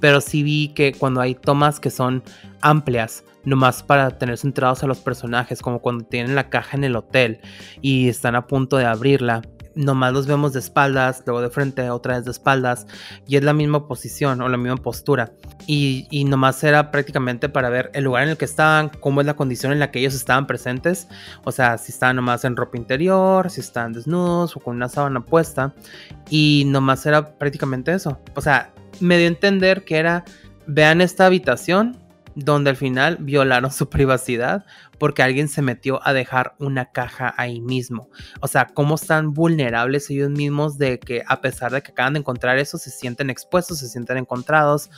[0.00, 2.22] pero sí vi que cuando hay tomas que son
[2.62, 6.96] amplias, nomás para tener centrados a los personajes, como cuando tienen la caja en el
[6.96, 7.40] hotel
[7.80, 9.42] y están a punto de abrirla,
[9.74, 12.86] nomás los vemos de espaldas, luego de frente, otra vez de espaldas,
[13.26, 15.32] y es la misma posición o la misma postura.
[15.66, 19.26] Y, y, nomás era prácticamente para ver el lugar en el que estaban, cómo es
[19.26, 21.06] la condición en la que ellos estaban presentes,
[21.44, 25.20] o sea, si estaban nomás en ropa interior, si estaban desnudos o con una sábana
[25.20, 25.74] puesta,
[26.28, 28.18] y nomás era prácticamente eso.
[28.34, 30.24] O sea, me dio a entender que era,
[30.66, 31.99] vean esta habitación,
[32.34, 34.64] donde al final violaron su privacidad
[34.98, 38.10] porque alguien se metió a dejar una caja ahí mismo.
[38.40, 42.20] O sea, cómo están vulnerables ellos mismos de que a pesar de que acaban de
[42.20, 44.90] encontrar eso, se sienten expuestos, se sienten encontrados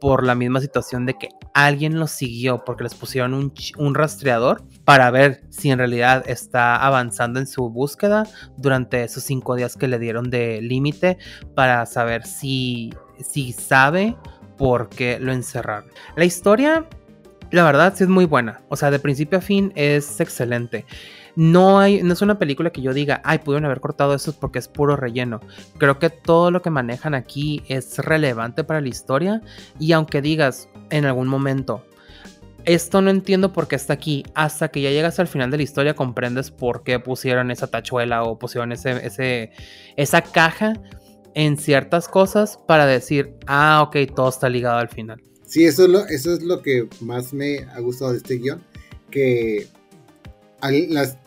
[0.00, 3.34] por la misma situación de que alguien los siguió porque les pusieron
[3.78, 8.24] un, rastreador para ver si en realidad está avanzando en su búsqueda
[8.56, 11.18] durante esos cinco días que le dieron de límite
[11.54, 14.16] para saber si, si sabe
[14.56, 15.90] por qué lo encerraron.
[16.16, 16.86] La historia
[17.50, 18.62] La verdad sí es muy buena.
[18.68, 20.84] O sea, de principio a fin es excelente.
[21.36, 24.58] No, hay, no es una película que yo diga, ay, pudieron haber cortado eso porque
[24.58, 25.40] es puro relleno.
[25.78, 29.42] Creo que todo lo que manejan aquí es relevante para la historia.
[29.78, 31.84] Y aunque digas en algún momento,
[32.64, 34.24] esto no entiendo por qué está aquí.
[34.34, 38.24] Hasta que ya llegas al final de la historia, comprendes por qué pusieron esa tachuela
[38.24, 39.52] o pusieron ese, ese,
[39.96, 40.72] esa caja
[41.36, 45.22] en ciertas cosas para decir, ah, ok, todo está ligado al final.
[45.44, 48.62] Sí, eso es lo, eso es lo que más me ha gustado de este guion,
[49.10, 49.68] que
[50.62, 51.18] las,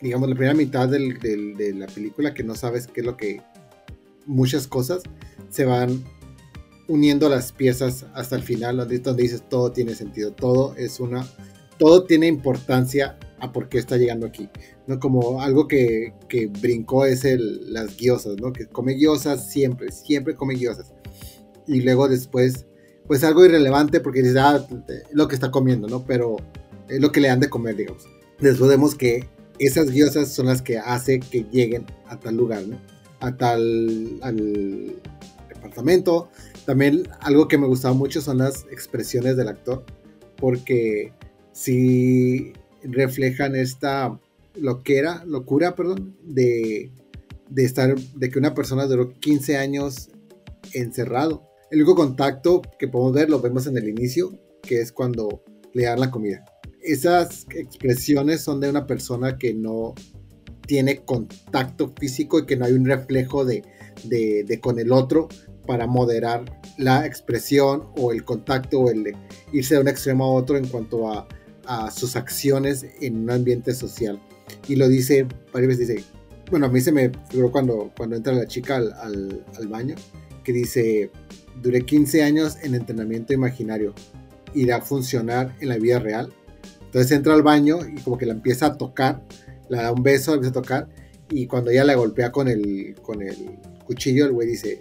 [0.00, 3.42] digamos, la primera mitad de la película, que no sabes qué es lo que,
[4.24, 5.02] muchas cosas
[5.50, 6.04] se van
[6.88, 11.26] uniendo las piezas hasta el final, donde, donde dices todo tiene sentido, todo es una,
[11.76, 14.48] todo tiene importancia a por qué está llegando aquí,
[14.86, 14.98] ¿no?
[14.98, 18.52] Como algo que, que brincó es el, las guiosas, ¿no?
[18.52, 20.92] Que come guiosas siempre, siempre come guiosas.
[21.66, 22.66] Y luego después,
[23.06, 24.66] pues algo irrelevante porque dices, ah,
[25.12, 26.04] lo que está comiendo, ¿no?
[26.04, 26.36] Pero
[26.88, 28.04] es lo que le han de comer, digamos.
[28.40, 29.26] Después vemos que
[29.58, 32.78] esas guiosas son las que hace que lleguen a tal lugar, ¿no?
[33.20, 34.96] A tal, al
[35.48, 36.28] departamento,
[36.64, 39.84] también algo que me gustaba mucho son las expresiones del actor,
[40.36, 41.12] porque
[41.52, 44.18] si reflejan esta
[44.54, 46.90] locura, perdón, de,
[47.56, 50.08] estar, de que una persona duró 15 años
[50.72, 51.48] encerrado.
[51.70, 55.84] El único contacto que podemos ver lo vemos en el inicio, que es cuando le
[55.84, 56.44] dan la comida.
[56.80, 59.94] Esas expresiones son de una persona que no
[60.66, 63.64] tiene contacto físico y que no hay un reflejo de,
[64.04, 65.28] de con el otro
[65.66, 66.44] para moderar
[66.78, 69.16] la expresión o el contacto o el
[69.52, 71.26] irse de un extremo a otro en cuanto a,
[71.90, 74.20] sus acciones en un ambiente social.
[74.68, 76.04] Y lo dice, varias veces dice,
[76.50, 79.96] bueno, a mí se me figuró cuando, cuando entra la chica al, baño,
[80.44, 81.10] que dice,
[81.62, 83.94] duré 15 años en entrenamiento imaginario,
[84.54, 86.32] irá a funcionar en la vida real.
[86.84, 89.22] Entonces entra al baño y como que la empieza a tocar,
[89.68, 90.88] le da un beso, la empieza a tocar,
[91.30, 94.80] y cuando ella la golpea con el, con el cuchillo, el güey dice,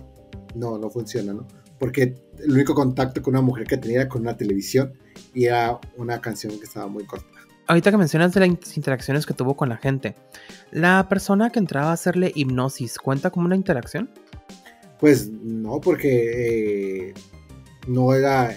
[0.54, 1.48] no, no funciona, ¿no?
[1.80, 4.94] Porque el único contacto con una mujer que tenía era con una televisión
[5.34, 7.28] y era una canción que estaba muy corta.
[7.68, 10.16] Ahorita que mencionas de las interacciones que tuvo con la gente,
[10.72, 14.10] ¿la persona que entraba a hacerle hipnosis cuenta como una interacción?
[15.00, 17.14] Pues no, porque eh,
[17.88, 18.56] no era.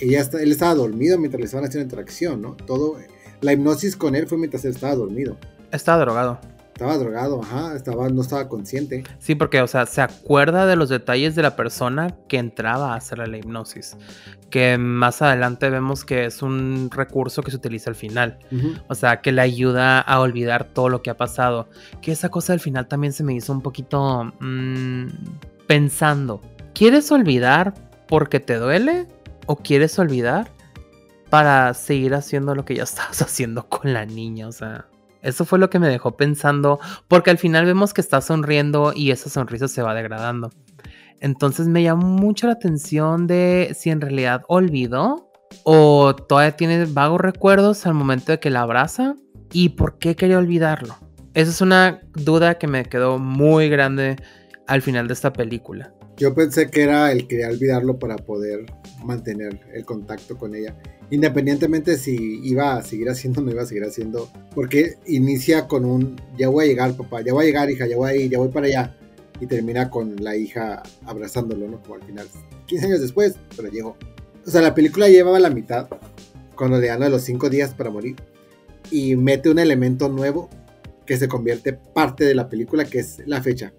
[0.00, 2.54] Ella él estaba dormido mientras le estaban haciendo interacción, ¿no?
[2.54, 2.98] Todo.
[3.40, 5.36] La hipnosis con él fue mientras él estaba dormido.
[5.70, 6.40] Estaba drogado.
[6.78, 9.02] Estaba drogado, ajá, estaba, no estaba consciente.
[9.18, 12.94] Sí, porque, o sea, se acuerda de los detalles de la persona que entraba a
[12.94, 13.96] hacer la hipnosis.
[14.48, 18.38] Que más adelante vemos que es un recurso que se utiliza al final.
[18.86, 21.68] O sea, que le ayuda a olvidar todo lo que ha pasado.
[22.00, 25.08] Que esa cosa al final también se me hizo un poquito mm,
[25.66, 26.40] pensando.
[26.74, 27.74] ¿Quieres olvidar
[28.06, 29.08] porque te duele?
[29.46, 30.48] ¿O quieres olvidar
[31.28, 34.46] para seguir haciendo lo que ya estabas haciendo con la niña?
[34.46, 34.86] O sea.
[35.28, 39.10] Eso fue lo que me dejó pensando, porque al final vemos que está sonriendo y
[39.10, 40.50] esa sonrisa se va degradando.
[41.20, 45.30] Entonces me llamó mucho la atención de si en realidad olvidó
[45.64, 49.16] o todavía tiene vagos recuerdos al momento de que la abraza
[49.52, 50.96] y por qué quería olvidarlo.
[51.34, 54.16] Esa es una duda que me quedó muy grande
[54.66, 55.92] al final de esta película.
[56.16, 58.66] Yo pensé que era el quería olvidarlo para poder
[59.04, 60.76] mantener el contacto con ella
[61.10, 65.84] independientemente si iba a seguir haciendo o no iba a seguir haciendo, porque inicia con
[65.84, 68.30] un, ya voy a llegar papá, ya voy a llegar hija, ya voy a ir,
[68.30, 68.96] ya voy para allá,
[69.40, 71.82] y termina con la hija abrazándolo, ¿no?
[71.82, 72.26] Como al final,
[72.66, 73.96] 15 años después, pero llegó.
[74.46, 75.88] O sea, la película llevaba la mitad,
[76.54, 78.16] cuando le dan a los 5 días para morir,
[78.90, 80.48] y mete un elemento nuevo
[81.06, 83.72] que se convierte parte de la película, que es la fecha.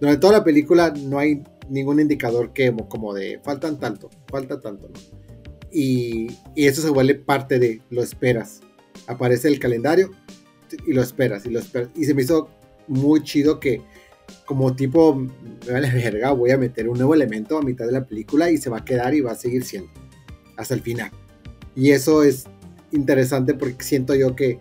[0.00, 4.88] Durante toda la película no hay ningún indicador que como de faltan tanto, falta tanto,
[4.88, 5.21] ¿no?
[5.72, 8.60] Y, eso se vuelve parte de lo esperas.
[9.06, 10.10] Aparece el calendario
[10.86, 11.44] y lo esperas
[11.94, 12.48] y se me hizo
[12.88, 13.82] muy chido que
[14.46, 18.04] como tipo, me vale verga, voy a meter un nuevo elemento a mitad de la
[18.04, 19.90] película y se va a quedar y va a seguir siendo
[20.56, 21.10] hasta el final.
[21.74, 22.44] Y eso es
[22.92, 24.58] interesante porque siento yo que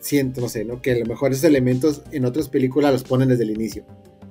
[0.00, 0.82] siento, no sé, ¿no?
[0.82, 3.84] Que a lo mejor esos elementos en otras películas los ponen desde el inicio.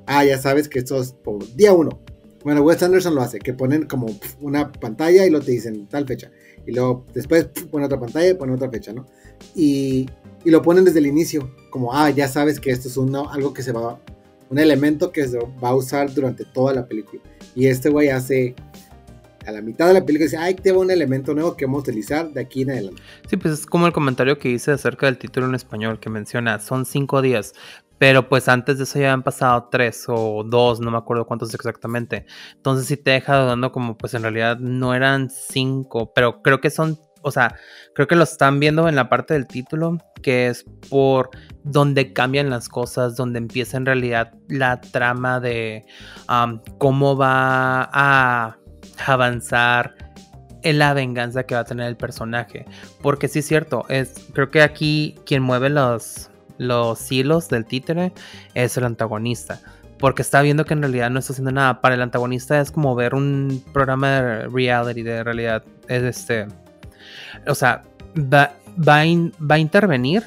[0.05, 2.01] Ah, ya sabes que esto es por día uno.
[2.43, 4.07] Bueno, Wes Anderson lo hace, que ponen como
[4.39, 6.31] una pantalla y lo te dicen tal fecha.
[6.65, 9.05] Y luego después ponen otra pantalla y ponen otra fecha, ¿no?
[9.55, 10.07] Y,
[10.43, 13.63] y, lo ponen desde el inicio, como, ah, ya sabes que esto es algo que
[13.63, 13.99] se va,
[14.49, 17.21] un elemento que se va a usar durante toda la película.
[17.55, 18.55] Y este güey hace,
[19.45, 21.79] a la mitad de la película, dice, ay, te va un elemento nuevo que vamos
[21.79, 23.01] a utilizar de aquí en adelante.
[23.29, 26.59] Sí, pues es como el comentario que hice acerca del título en español, que menciona,
[26.59, 27.53] son cinco días
[28.01, 31.53] Pero pues antes de eso ya han pasado tres o dos, no me acuerdo cuántos
[31.53, 32.25] exactamente.
[32.55, 36.71] Entonces sí te deja dudando como pues en realidad no eran cinco, pero creo que
[36.71, 37.55] son o sea,
[37.93, 41.29] creo que lo están viendo en la parte del título, que es por
[41.63, 45.85] donde cambian las cosas, donde empieza en realidad la trama de
[46.79, 48.57] cómo va a
[49.05, 49.93] avanzar
[50.63, 52.65] en la venganza que va a tener el personaje.
[53.03, 58.13] Porque sí es cierto, es, creo que aquí quien mueve los, los hilos del títere
[58.53, 59.59] es el antagonista
[59.99, 61.79] porque está viendo que en realidad no está haciendo nada.
[61.79, 65.63] Para el antagonista es como ver un programa de reality, de realidad.
[65.87, 66.47] Es este
[67.47, 67.83] o sea,
[68.17, 70.23] va, va, a intervenir,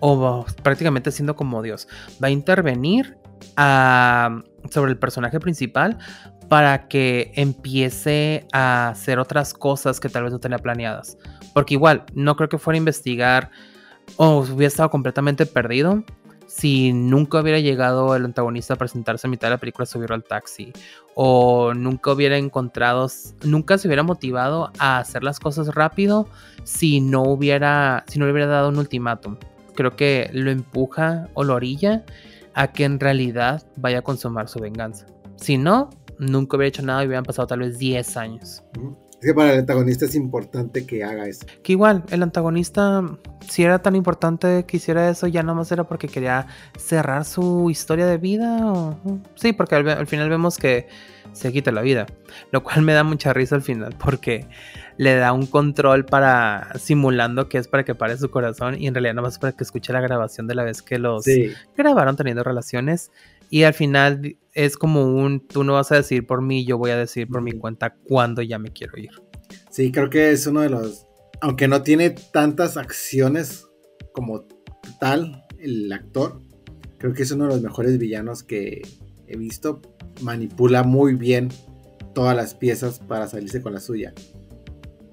[0.00, 1.88] o prácticamente siendo como Dios,
[2.22, 3.16] va a intervenir
[4.70, 5.98] sobre el personaje principal
[6.48, 11.18] para que empiece a hacer otras cosas que tal vez no tenía planeadas.
[11.54, 13.50] Porque igual, no creo que fuera a investigar
[14.16, 16.04] o hubiera estado completamente perdido
[16.46, 20.24] si nunca hubiera llegado el antagonista a presentarse a mitad de la película, subir al
[20.24, 20.72] taxi.
[21.14, 23.08] O nunca hubiera encontrado,
[23.44, 26.28] nunca se hubiera motivado a hacer las cosas rápido
[26.64, 29.36] si no hubiera, si no le hubiera dado un ultimátum.
[29.74, 32.04] Creo que lo empuja o lo orilla
[32.54, 35.06] a que en realidad vaya a consumar su venganza.
[35.36, 38.62] Si no, nunca hubiera hecho nada y hubieran pasado tal vez 10 años.
[39.26, 41.44] Que para el antagonista es importante que haga eso.
[41.64, 43.02] Que igual, el antagonista,
[43.48, 46.46] si era tan importante que hiciera eso, ya nomás era porque quería
[46.78, 48.64] cerrar su historia de vida.
[48.72, 48.96] O...
[49.34, 50.86] Sí, porque al, final vemos que
[51.32, 52.06] se quita la vida.
[52.52, 54.46] Lo cual me da mucha risa al final, porque
[54.96, 58.94] le da un control para simulando que es para que pare su corazón y en
[58.94, 61.24] realidad nomás es para que escuche la grabación de la vez que los
[61.76, 63.10] grabaron teniendo relaciones.
[63.50, 66.90] Y al final es como un, tú no vas a decir por mí, yo voy
[66.90, 69.10] a decir por mi cuenta cuándo ya me quiero ir.
[69.70, 71.06] Sí, creo que es uno de los,
[71.40, 73.66] aunque no tiene tantas acciones
[74.12, 74.46] como
[74.98, 76.40] tal el actor,
[76.98, 78.82] creo que es uno de los mejores villanos que
[79.26, 79.82] he visto.
[80.22, 81.50] Manipula muy bien
[82.14, 84.14] todas las piezas para salirse con la suya.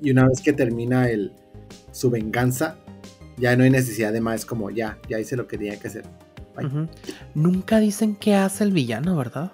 [0.02, 1.34] Y una vez que termina el,
[1.92, 2.78] su venganza,
[3.38, 6.06] ya no hay necesidad de más, como ya, ya hice lo que tenía que hacer.
[7.34, 9.52] Nunca dicen qué hace el villano, ¿verdad?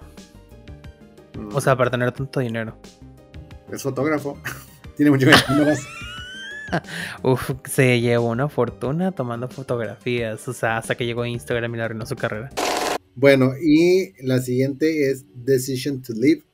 [1.52, 2.76] O sea, para tener tanto dinero.
[3.72, 4.38] Es fotógrafo.
[4.96, 5.72] Tiene mucho dinero.
[7.22, 10.46] Uf, se llevó una fortuna tomando fotografías.
[10.48, 12.50] O sea, hasta que llegó a Instagram y le arruinó su carrera.
[13.14, 16.44] Bueno, y la siguiente es Decision to Live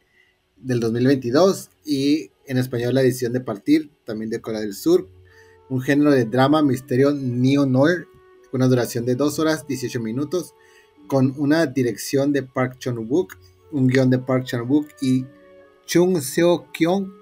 [0.57, 5.09] del 2022 y en español la edición de Partir, también de Corea del Sur.
[5.69, 8.07] Un género de drama, misterio, neo-noir
[8.53, 10.55] una duración de 2 horas 18 minutos,
[11.07, 13.37] con una dirección de Park Chan-wook,
[13.73, 15.25] un guion de Park Chan-wook y
[15.87, 17.13] Chung Seo-kyung,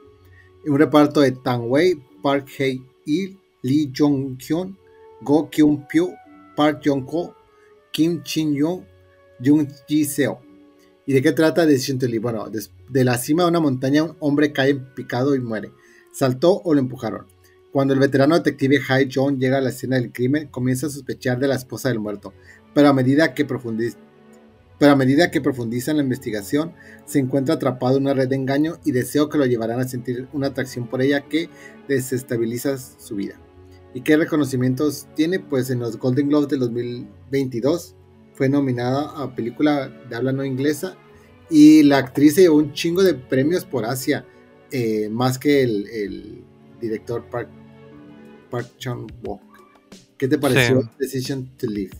[0.66, 4.76] un reparto de Tang Wei, Park Hae-il, Lee Jong-kyun,
[5.22, 6.10] Go Kyung-pyo,
[6.56, 7.34] Park Jong-ko,
[7.92, 8.82] Kim Chin-young,
[9.42, 10.40] Jung Ji-seo.
[11.06, 12.20] ¿Y de qué trata Decision to Live?
[12.20, 12.50] Bueno,
[12.88, 15.70] de la cima de una montaña un hombre cae picado y muere.
[16.12, 17.26] ¿Saltó o lo empujaron?
[17.74, 21.40] Cuando el veterano detective Hai John llega a la escena del crimen, comienza a sospechar
[21.40, 22.32] de la esposa del muerto,
[22.72, 23.98] pero a medida que profundiza,
[24.78, 26.72] pero a medida que profundiza en la investigación,
[27.04, 30.28] se encuentra atrapado en una red de engaño y deseo que lo llevarán a sentir
[30.32, 31.50] una atracción por ella que
[31.88, 33.40] desestabiliza su vida.
[33.92, 35.40] ¿Y qué reconocimientos tiene?
[35.40, 37.96] Pues en los Golden Globes del 2022
[38.34, 40.96] fue nominada a película de habla no inglesa
[41.50, 44.24] y la actriz llevó un chingo de premios por Asia,
[44.70, 46.44] eh, más que el
[46.80, 47.63] director Park
[48.54, 49.40] Park Chan-wook.
[50.16, 51.90] ¿Qué te pareció Decision to Live?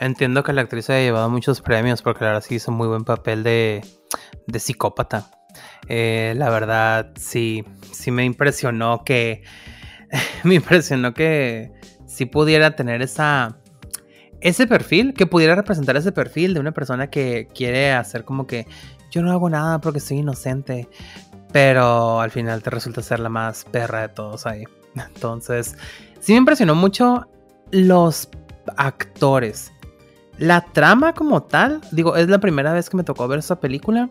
[0.00, 3.04] Entiendo que la actriz ha llevado muchos premios porque la verdad sí hizo muy buen
[3.04, 3.84] papel de,
[4.48, 5.30] de psicópata.
[5.88, 9.44] Eh, la verdad sí, sí me impresionó que
[10.42, 11.70] me impresionó que
[12.06, 13.60] sí pudiera tener esa
[14.40, 18.66] ese perfil, que pudiera representar ese perfil de una persona que quiere hacer como que
[19.12, 20.88] yo no hago nada porque soy inocente,
[21.52, 24.64] pero al final te resulta ser la más perra de todos ahí.
[24.94, 25.76] Entonces,
[26.20, 27.28] sí me impresionó mucho
[27.70, 28.28] los
[28.76, 29.72] actores.
[30.38, 34.08] La trama como tal, digo, es la primera vez que me tocó ver esa película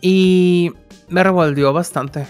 [0.00, 0.72] y
[1.08, 2.26] me revolvió bastante.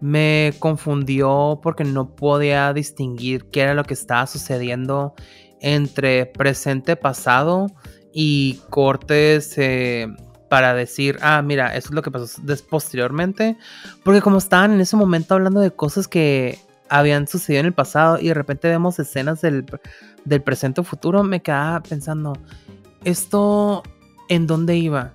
[0.00, 5.14] Me confundió porque no podía distinguir qué era lo que estaba sucediendo
[5.60, 7.66] entre presente, pasado
[8.12, 10.08] y cortes eh,
[10.48, 13.58] para decir, ah, mira, eso es lo que pasó posteriormente.
[14.02, 16.58] Porque como estaban en ese momento hablando de cosas que
[16.90, 19.64] habían sucedido en el pasado y de repente vemos escenas del,
[20.44, 22.34] presente o futuro, me quedaba pensando,
[23.04, 23.82] ¿esto
[24.28, 25.12] en dónde iba?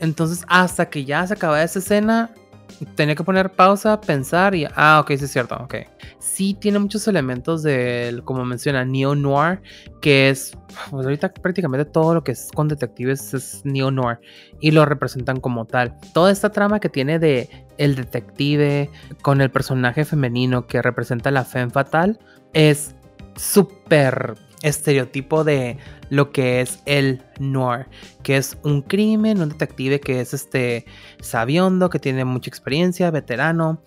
[0.00, 2.30] Entonces, hasta que ya se acababa esa escena,
[2.86, 5.74] tenía que poner pausa, pensar y, ah, ok, sí es cierto, ok.
[6.18, 9.60] Sí tiene muchos elementos del, como menciona, neo-noir,
[10.00, 10.56] que es,
[10.90, 14.18] pues ahorita prácticamente todo lo que es con detectives es neo-noir
[14.60, 15.96] y lo representan como tal.
[16.12, 17.48] Toda esta trama que tiene de
[17.78, 18.90] el detective
[19.22, 22.18] con el personaje femenino que representa la femme fatal
[22.52, 22.94] es
[23.36, 25.78] súper estereotipo de
[26.10, 27.86] lo que es el noir,
[28.22, 30.84] que es un crimen, un detective que es este
[31.20, 33.82] sabiondo, que tiene mucha experiencia, veterano,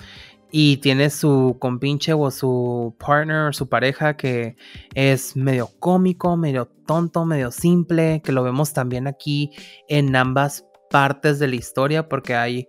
[0.51, 4.57] y tiene su compinche o su partner, su pareja que
[4.93, 9.51] es medio cómico, medio tonto, medio simple, que lo vemos también aquí
[9.87, 12.67] en ambas partes de la historia porque hay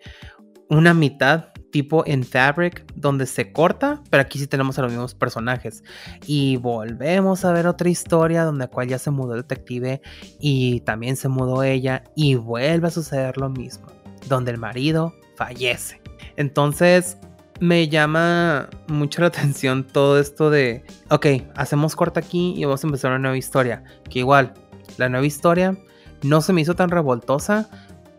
[0.69, 5.15] una mitad tipo en Fabric donde se corta, pero aquí sí tenemos a los mismos
[5.15, 5.83] personajes.
[6.27, 10.01] Y volvemos a ver otra historia donde cual ya se mudó el detective
[10.39, 13.87] y también se mudó ella y vuelve a suceder lo mismo,
[14.29, 16.01] donde el marido fallece.
[16.37, 17.17] Entonces
[17.59, 22.87] me llama mucho la atención todo esto de, ok, hacemos corta aquí y vamos a
[22.87, 23.83] empezar una nueva historia.
[24.09, 24.55] Que igual,
[24.99, 25.77] la nueva historia
[26.23, 27.69] no se me hizo tan revoltosa,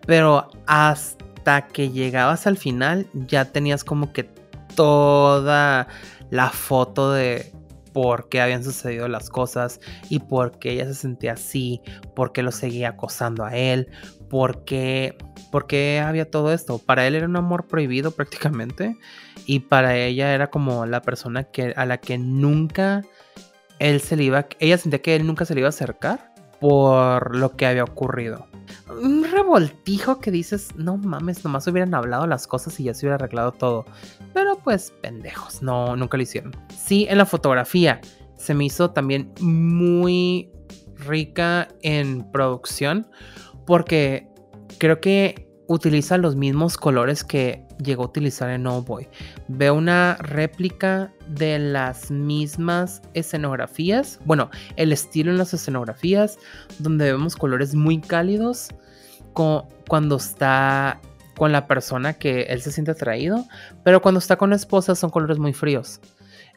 [0.06, 4.24] pero hasta hasta que llegabas al final ya tenías como que
[4.76, 5.90] toda
[6.30, 7.52] la foto de
[7.92, 11.82] por qué habían sucedido las cosas y por qué ella se sentía así,
[12.16, 13.90] por qué lo seguía acosando a él,
[14.30, 15.18] por qué,
[15.52, 16.80] por qué había todo esto.
[16.80, 18.96] Para él era un amor prohibido prácticamente
[19.46, 23.02] y para ella era como la persona que, a la que nunca
[23.80, 26.33] él se le iba, ella sentía que él nunca se le iba a acercar
[26.64, 28.48] por lo que había ocurrido.
[28.90, 33.16] Un revoltijo que dices, no mames, nomás hubieran hablado las cosas y ya se hubiera
[33.16, 33.86] arreglado todo.
[34.34, 36.56] Pero pues pendejos, no, nunca lo hicieron.
[36.74, 38.00] Sí, en la fotografía
[38.38, 40.50] se me hizo también muy
[40.96, 43.10] rica en producción
[43.66, 44.30] porque
[44.78, 49.08] creo que utiliza los mismos colores que llegó a utilizar en No Boy.
[49.48, 56.38] Veo una réplica de las mismas escenografías, bueno, el estilo en las escenografías,
[56.80, 58.70] donde vemos colores muy cálidos
[59.34, 61.02] cuando está
[61.36, 63.46] con la persona que él se siente atraído,
[63.84, 66.00] pero cuando está con la esposa son colores muy fríos.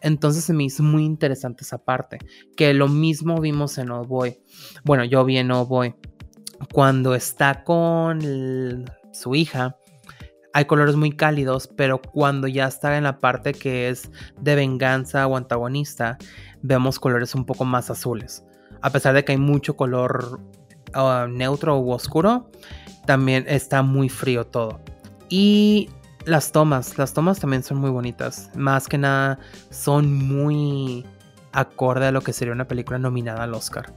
[0.02, 2.18] Entonces se me hizo muy interesante esa parte,
[2.56, 4.38] que lo mismo vimos en Old Boy.
[4.84, 5.94] Bueno, yo vi en Old Boy.
[6.72, 9.76] Cuando está con su hija,
[10.56, 15.26] hay colores muy cálidos, pero cuando ya está en la parte que es de venganza
[15.26, 16.16] o antagonista,
[16.62, 18.42] vemos colores un poco más azules.
[18.80, 20.40] A pesar de que hay mucho color
[20.94, 22.50] uh, neutro u oscuro,
[23.04, 24.80] también está muy frío todo.
[25.28, 25.90] Y
[26.24, 28.50] las tomas, las tomas también son muy bonitas.
[28.54, 29.38] Más que nada,
[29.68, 31.04] son muy
[31.52, 33.92] acorde a lo que sería una película nominada al Oscar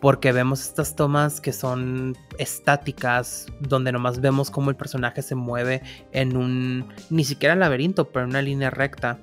[0.00, 5.82] porque vemos estas tomas que son estáticas, donde nomás vemos cómo el personaje se mueve
[6.12, 9.18] en un, ni siquiera laberinto, pero en una línea recta.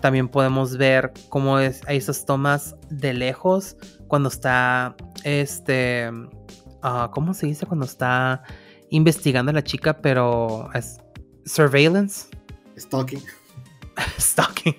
[0.00, 3.76] También podemos ver cómo es, hay esas tomas de lejos,
[4.08, 7.66] cuando está, este, uh, ¿cómo se dice?
[7.66, 8.42] Cuando está
[8.90, 10.98] investigando a la chica, pero es
[11.44, 12.26] surveillance.
[12.76, 13.22] Stalking.
[14.18, 14.76] Stalking.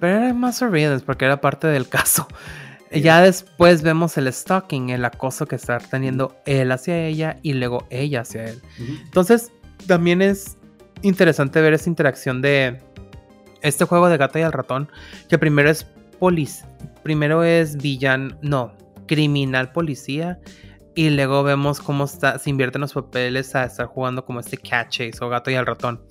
[0.00, 2.26] Pero era más surveillance porque era parte del caso.
[2.94, 7.86] Ya después vemos el stalking, el acoso que está teniendo él hacia ella y luego
[7.90, 8.60] ella hacia él.
[9.04, 9.52] Entonces,
[9.86, 10.58] también es
[11.02, 12.80] interesante ver esa interacción de
[13.62, 14.90] este juego de gata y al ratón,
[15.28, 15.84] que primero es
[16.18, 16.68] policía,
[17.02, 18.76] primero es villano, no,
[19.06, 20.40] criminal policía,
[20.94, 25.00] y luego vemos cómo está, se invierten los papeles a estar jugando como este catch
[25.20, 26.02] o gato y al ratón.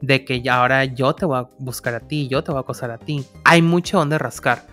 [0.00, 2.60] De que ya ahora yo te voy a buscar a ti, yo te voy a
[2.60, 3.24] acosar a ti.
[3.44, 4.66] Hay mucho donde rascar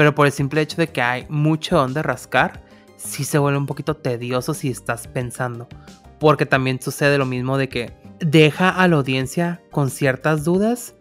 [0.00, 2.64] pero por el simple hecho de que hay mucho donde rascar,
[2.96, 5.68] sí se vuelve un poquito tedioso si estás pensando.
[6.18, 10.94] Porque también sucede lo mismo de que deja a la audiencia con ciertas dudas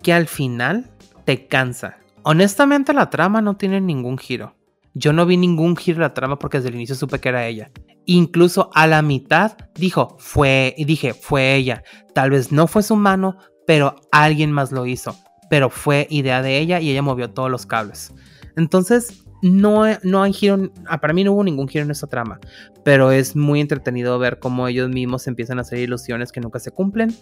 [0.00, 0.92] que al final
[1.24, 1.98] te cansa.
[2.22, 4.54] Honestamente la trama no tiene ningún giro.
[4.94, 7.48] Yo no vi ningún giro en la trama porque desde el inicio supe que era
[7.48, 7.72] ella.
[8.04, 11.82] Incluso a la mitad dijo, fue, y dije, fue ella.
[12.14, 15.16] Tal vez no fue su mano, pero alguien más lo hizo.
[15.50, 18.14] Pero fue idea de ella y ella movió todos los cables.
[18.56, 22.40] Entonces, no, no hay giro, ah, para mí no hubo ningún giro en esta trama,
[22.84, 26.70] pero es muy entretenido ver cómo ellos mismos empiezan a hacer ilusiones que nunca se
[26.70, 27.14] cumplen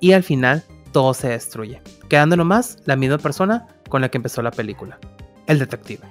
[0.00, 4.42] y al final todo se destruye, quedando nomás la misma persona con la que empezó
[4.42, 4.98] la película,
[5.46, 6.02] el detective.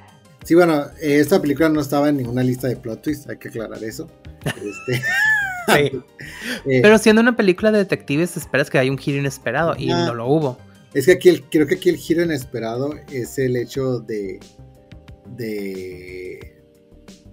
[0.43, 3.49] Sí, bueno, eh, esta película no estaba en ninguna lista de plot twists, hay que
[3.49, 4.09] aclarar eso.
[4.45, 5.03] Este...
[5.91, 6.01] sí.
[6.67, 10.13] Eh, pero siendo una película de detectives, esperas que haya un giro inesperado y no
[10.13, 10.57] lo hubo.
[10.95, 14.39] Es que aquí creo que aquí el giro inesperado es el hecho de.
[15.35, 16.63] de.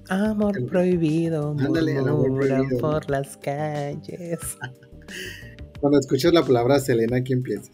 [0.08, 2.80] Amor prohibido, ándale, amor prohibido.
[2.80, 4.40] por las calles.
[5.80, 7.70] Cuando escuchas la palabra Selena, ¿quién piensas?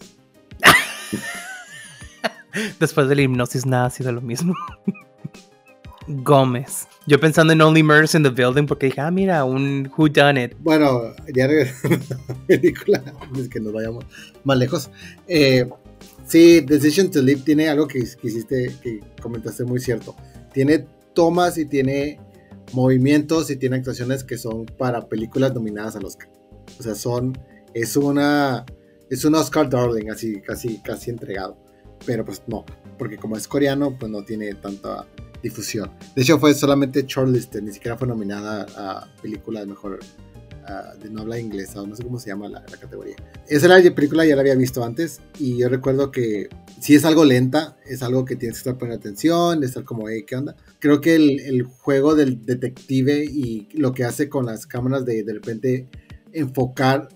[2.79, 4.55] Después de la hipnosis, nada ha sido lo mismo.
[6.09, 6.89] Gómez.
[7.07, 10.45] Yo pensando en Only Murders in the Building porque dije, ah, mira, un Who Done
[10.45, 10.53] It.
[10.61, 13.03] Bueno, ya regresando a la película,
[13.39, 14.05] es que nos vayamos
[14.45, 14.91] más lejos.
[15.27, 15.69] Eh,
[16.27, 20.17] sí, Decision to Live tiene algo que, que hiciste, que comentaste muy cierto.
[20.53, 22.21] Tiene tomas y tiene
[22.73, 26.29] movimientos y tiene actuaciones que son para películas nominadas al Oscar.
[26.79, 27.37] O sea, son,
[27.75, 28.65] es una,
[29.11, 31.57] es un Oscar Darling, así, casi, casi entregado.
[32.07, 32.65] Pero pues no,
[32.99, 35.07] porque como es coreano, pues no tiene tanta
[35.43, 35.91] difusión.
[36.15, 40.01] De hecho, fue solamente shortlisted, ni siquiera fue nominada a película de mejor
[41.01, 43.17] de no habla inglesa, no sé cómo se llama la, categoría.
[43.49, 46.49] Esa la película ya la había visto antes y yo recuerdo que
[46.81, 50.09] si es algo lenta, es algo que tienes que estar poniendo atención, de estar como,
[50.09, 50.57] hey, ¿qué onda?
[50.79, 55.23] Creo que el, el, juego del detective y lo que hace con las cámaras de
[55.23, 55.89] de repente
[56.33, 57.09] enfocar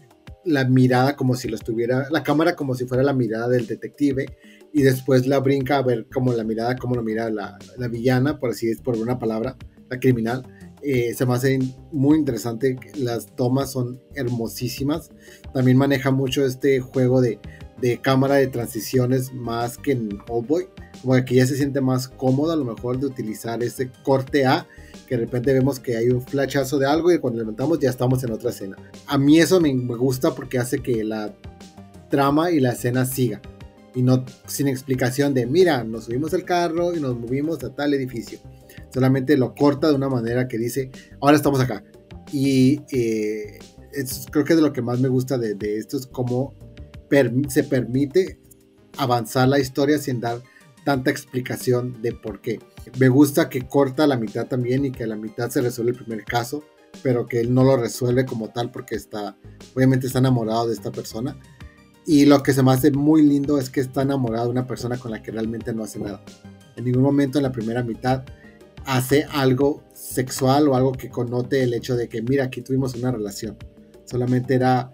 [0.45, 4.27] la mirada como si lo estuviera, la cámara como si fuera la mirada del detective
[4.73, 8.39] y después la brinca a ver como la mirada, como lo mira la, la villana,
[8.39, 9.57] por así es por una palabra,
[9.91, 10.47] la criminal.
[10.83, 11.59] Eh, se me hace
[11.93, 15.11] muy interesante, las tomas son hermosísimas.
[15.53, 17.39] También maneja mucho este juego de,
[17.81, 20.68] de cámara de transiciones más que en Oldboy,
[21.03, 24.66] como que ya se siente más cómodo a lo mejor de utilizar ese corte A,
[25.07, 28.25] que de repente vemos que hay un flashazo de algo y cuando levantamos ya estamos
[28.25, 28.77] en otra escena.
[29.07, 31.33] A mí eso me, me gusta porque hace que la
[32.09, 33.41] trama y la escena siga
[33.95, 37.95] y no sin explicación de, mira, nos subimos al carro y nos movimos a tal
[37.95, 38.38] edificio.
[38.93, 40.90] Solamente lo corta de una manera que dice,
[41.20, 41.84] ahora estamos acá.
[42.32, 43.59] Y eh,
[44.30, 46.55] creo que es de lo que más me gusta de, esto, es cómo
[47.49, 48.38] se permite
[48.97, 50.40] avanzar la historia sin dar
[50.84, 52.59] tanta explicación de por qué.
[52.99, 55.99] Me gusta que corta la mitad también y que a la mitad se resuelve el
[55.99, 56.64] primer caso,
[57.03, 59.36] pero que él no lo resuelve como tal porque está,
[59.74, 61.36] obviamente está enamorado de esta persona
[62.07, 64.98] y lo que se me hace muy lindo es que está enamorado de una persona
[64.98, 66.20] con la que realmente no hace nada.
[66.76, 68.24] En ningún momento en la primera mitad
[68.84, 73.12] hace algo sexual o algo que connote el hecho de que, mira, aquí tuvimos una
[73.12, 73.57] relación.
[74.05, 74.90] Solamente era,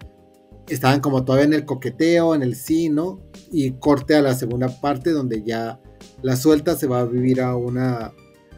[0.67, 3.19] estaban como todavía en el coqueteo, en el sí, ¿no?
[3.51, 5.79] Y corte a la segunda parte donde ya
[6.21, 8.13] la suelta se va a vivir a una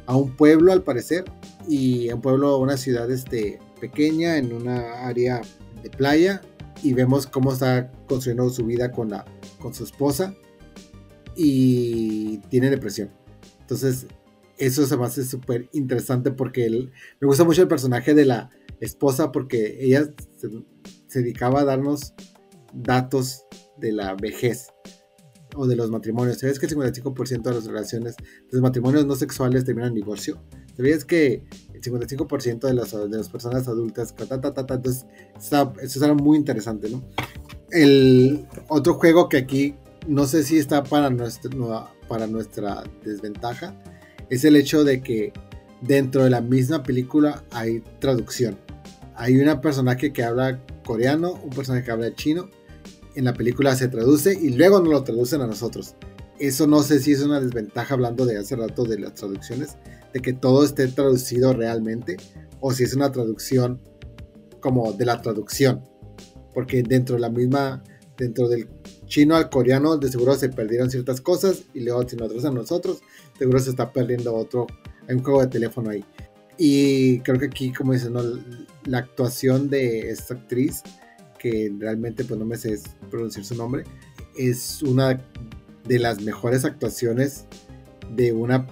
[0.07, 1.23] a un pueblo al parecer
[1.69, 5.41] y un pueblo, una ciudad este, pequeña en una área
[5.81, 6.41] de playa
[6.84, 9.25] y vemos cómo está construyendo su vida con, la,
[9.59, 10.36] con su esposa
[11.36, 13.11] y tiene depresión.
[13.61, 14.07] Entonces,
[14.57, 16.69] eso se me hace súper interesante porque
[17.19, 20.49] me gusta mucho el personaje de la esposa porque ella se,
[21.19, 22.13] dedicaba a darnos
[22.73, 23.45] datos
[23.77, 24.67] de la vejez
[25.55, 26.39] o de los matrimonios.
[26.39, 30.41] ¿Sabes que el 55% de las relaciones, de los matrimonios no sexuales terminan en divorcio?
[30.75, 31.43] ¿Sabías que
[31.89, 35.05] el 55% de las, de las personas adultas, entonces
[35.45, 37.03] eso es algo muy interesante, ¿no?
[37.69, 39.75] El otro juego que aquí
[40.07, 41.51] no sé si está para nuestra,
[42.07, 43.75] para nuestra desventaja
[44.29, 45.34] es el hecho de que
[45.82, 48.57] dentro de la misma película hay traducción.
[49.15, 52.49] Hay una personaje que habla coreano, un personaje que habla chino.
[53.15, 55.95] En la película se traduce y luego nos lo traducen a nosotros.
[56.39, 59.77] Eso no sé si es una desventaja hablando de hace rato de las traducciones,
[60.14, 62.18] de que todo esté traducido realmente
[62.59, 63.82] o si es una traducción
[64.59, 65.84] como de la traducción.
[66.53, 67.84] Porque dentro de la misma,
[68.18, 68.70] dentro del
[69.05, 73.01] chino al coreano, de seguro se perdieron ciertas cosas y luego si nosotros a nosotros,
[73.38, 74.68] seguro se está perdiendo otro,
[75.07, 76.05] hay un juego de teléfono ahí.
[76.57, 78.14] Y creo que aquí, como dicen,
[78.86, 80.84] la actuación de esta actriz,
[81.39, 83.84] que realmente pues no me sé pronunciar su nombre,
[84.38, 85.20] es una
[85.88, 87.45] de las mejores actuaciones
[88.16, 88.68] de una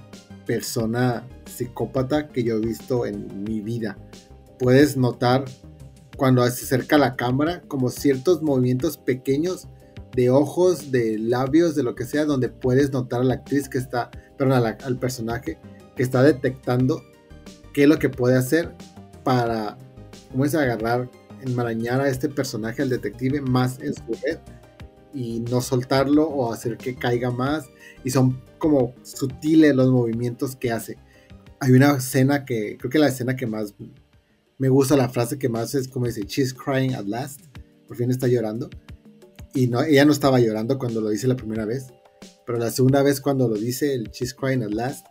[0.50, 4.00] persona psicópata que yo he visto en mi vida.
[4.58, 5.46] Puedes notar
[6.18, 9.68] cuando se acerca la cámara como ciertos movimientos pequeños
[10.16, 13.78] de ojos, de labios, de lo que sea, donde puedes notar a la actriz que
[13.78, 15.60] está, perdón, al personaje
[15.96, 17.04] que está detectando
[17.72, 18.74] qué es lo que puede hacer
[19.24, 19.78] para,
[20.32, 24.40] cómo es agarrar, enmarañar a este personaje, al detective, más en su red
[25.14, 27.66] y no soltarlo o hacer que caiga más.
[28.04, 30.98] Y son como sutiles los movimientos que hace.
[31.60, 33.74] Hay una escena que, creo que la escena que más
[34.58, 37.42] me gusta, la frase que más es como dice, she's crying at last,
[37.88, 38.70] por fin está llorando.
[39.56, 41.88] Y no, ella no estaba llorando cuando lo dice la primera vez,
[42.46, 45.08] pero la segunda vez cuando lo dice, el she's crying at last,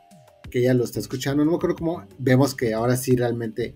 [0.51, 3.75] que ella lo está escuchando, no me acuerdo cómo, vemos que ahora sí realmente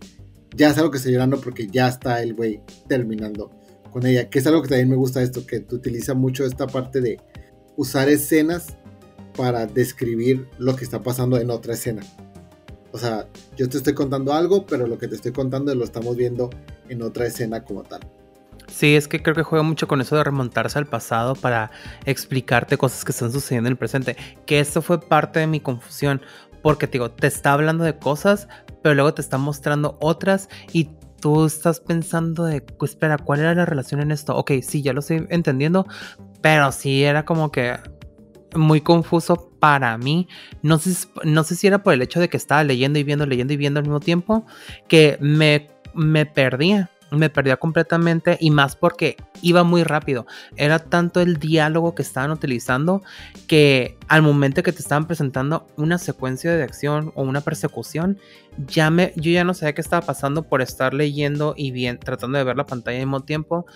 [0.54, 3.50] ya es algo que está llorando porque ya está el güey terminando
[3.90, 7.00] con ella, que es algo que también me gusta esto, que utiliza mucho esta parte
[7.00, 7.20] de
[7.76, 8.78] usar escenas
[9.36, 12.02] para describir lo que está pasando en otra escena.
[12.92, 13.26] O sea,
[13.56, 16.50] yo te estoy contando algo, pero lo que te estoy contando lo estamos viendo
[16.88, 18.00] en otra escena como tal.
[18.68, 21.70] Sí, es que creo que juega mucho con eso de remontarse al pasado para
[22.04, 24.16] explicarte cosas que están sucediendo en el presente.
[24.46, 26.22] Que esto fue parte de mi confusión.
[26.62, 28.46] Porque te digo, te está hablando de cosas,
[28.82, 33.66] pero luego te está mostrando otras y tú estás pensando de, espera, ¿cuál era la
[33.66, 34.36] relación en esto?
[34.36, 35.86] Ok, sí, ya lo estoy entendiendo,
[36.40, 37.76] pero sí era como que
[38.54, 40.28] muy confuso para mí.
[40.62, 43.26] No sé, no sé si era por el hecho de que estaba leyendo y viendo,
[43.26, 44.44] leyendo y viendo al mismo tiempo,
[44.88, 50.26] que me, me perdía me perdía completamente y más porque iba muy rápido.
[50.56, 53.02] Era tanto el diálogo que estaban utilizando
[53.46, 58.18] que al momento que te estaban presentando una secuencia de acción o una persecución,
[58.66, 62.38] ya me, yo ya no sabía qué estaba pasando por estar leyendo y bien, tratando
[62.38, 63.66] de ver la pantalla al mismo tiempo,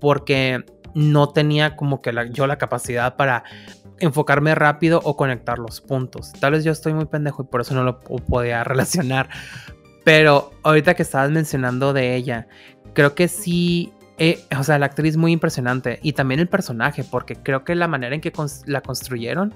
[0.00, 0.64] porque
[0.94, 3.44] no tenía como que yo la capacidad para
[4.00, 6.32] enfocarme rápido o conectar los puntos.
[6.32, 9.28] Tal vez yo estoy muy pendejo y por eso no lo podía relacionar.
[10.04, 12.48] Pero ahorita que estabas mencionando de ella,
[12.94, 17.36] creo que sí, eh, o sea, la actriz muy impresionante y también el personaje, porque
[17.36, 18.32] creo que la manera en que
[18.66, 19.54] la construyeron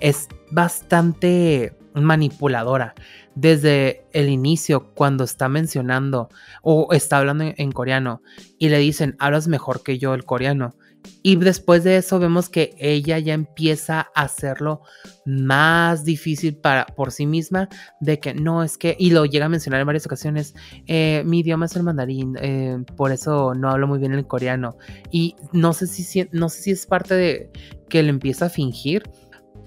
[0.00, 2.94] es bastante manipuladora.
[3.34, 6.28] Desde el inicio, cuando está mencionando
[6.62, 8.22] o está hablando en coreano
[8.58, 10.76] y le dicen, hablas mejor que yo el coreano
[11.22, 14.82] y después de eso vemos que ella ya empieza a hacerlo
[15.24, 17.68] más difícil para, por sí misma,
[18.00, 20.54] de que no es que, y lo llega a mencionar en varias ocasiones,
[20.86, 24.76] eh, mi idioma es el mandarín, eh, por eso no hablo muy bien el coreano.
[25.10, 27.50] Y no sé, si, no sé si es parte de
[27.88, 29.02] que le empieza a fingir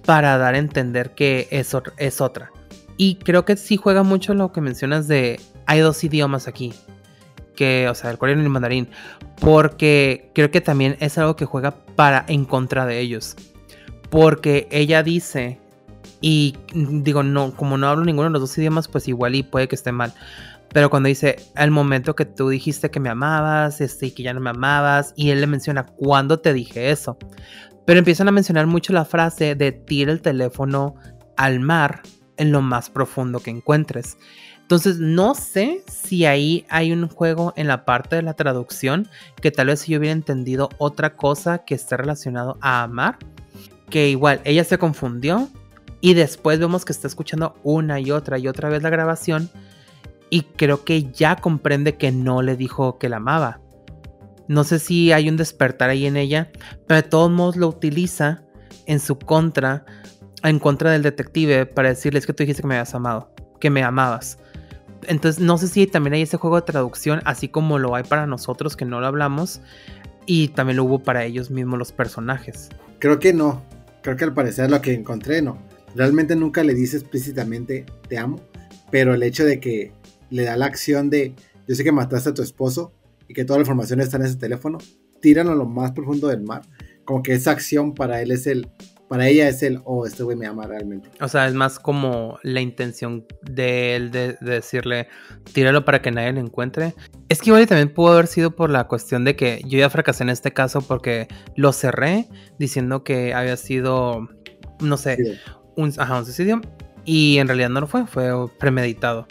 [0.05, 2.51] para dar a entender que es, es otra.
[2.97, 6.73] Y creo que sí juega mucho lo que mencionas de hay dos idiomas aquí
[7.57, 8.87] que, o sea, el coreano y el mandarín,
[9.41, 13.35] porque creo que también es algo que juega para en contra de ellos.
[14.09, 15.59] Porque ella dice,
[16.21, 19.67] y digo, no, como no hablo ninguno de los dos idiomas, pues igual y puede
[19.67, 20.13] que esté mal.
[20.71, 24.33] Pero cuando dice, al momento que tú dijiste que me amabas, este, y que ya
[24.33, 27.17] no me amabas, y él le menciona, ¿cuándo te dije eso?
[27.85, 30.95] Pero empiezan a mencionar mucho la frase de tira el teléfono
[31.37, 32.01] al mar
[32.37, 34.17] en lo más profundo que encuentres.
[34.67, 39.07] Entonces, no sé si ahí hay un juego en la parte de la traducción
[39.41, 43.17] que tal vez yo hubiera entendido otra cosa que esté relacionado a amar,
[43.89, 45.47] que igual ella se confundió
[46.01, 49.49] y después vemos que está escuchando una y otra y otra vez la grabación
[50.29, 53.61] y creo que ya comprende que no le dijo que la amaba.
[54.49, 56.51] No sé si hay un despertar ahí en ella,
[56.87, 58.43] pero de todos modos lo utiliza
[58.85, 59.85] en su contra,
[60.43, 63.81] en contra del detective para decirles que tú dijiste que me habías amado, que me
[63.81, 64.37] amabas.
[65.07, 68.25] Entonces, no sé si también hay ese juego de traducción, así como lo hay para
[68.27, 69.61] nosotros que no lo hablamos,
[70.25, 72.69] y también lo hubo para ellos mismos los personajes.
[72.99, 73.63] Creo que no.
[74.01, 75.57] Creo que al parecer lo que encontré no.
[75.95, 78.39] Realmente nunca le dice explícitamente te amo,
[78.91, 79.91] pero el hecho de que
[80.29, 81.33] le da la acción de
[81.67, 82.93] yo sé que mataste a tu esposo
[83.27, 84.77] y que toda la información está en ese teléfono,
[85.21, 86.61] tíralo a lo más profundo del mar.
[87.03, 88.69] Como que esa acción para él es el
[89.07, 91.09] para ella es el, oh, este güey me ama realmente.
[91.21, 95.07] O sea, es más como la intención de él de, decirle,
[95.53, 96.93] tíralo para que nadie lo encuentre.
[97.29, 100.23] Es que igual también pudo haber sido por la cuestión de que yo ya fracasé
[100.23, 102.27] en este caso porque lo cerré
[102.59, 104.27] diciendo que había sido,
[104.81, 105.39] no sé,
[105.75, 106.61] un, ajá, un suicidio.
[107.05, 109.27] Y en realidad no lo fue, fue premeditado.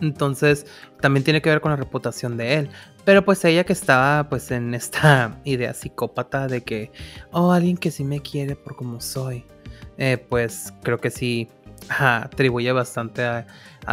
[0.00, 0.66] Entonces,
[1.00, 2.70] también tiene que ver con la reputación de él.
[3.06, 6.90] Pero pues ella que estaba pues en esta idea psicópata de que,
[7.30, 9.44] oh, alguien que sí me quiere por como soy,
[9.96, 11.48] eh, pues creo que sí
[11.88, 13.46] atribuye bastante a,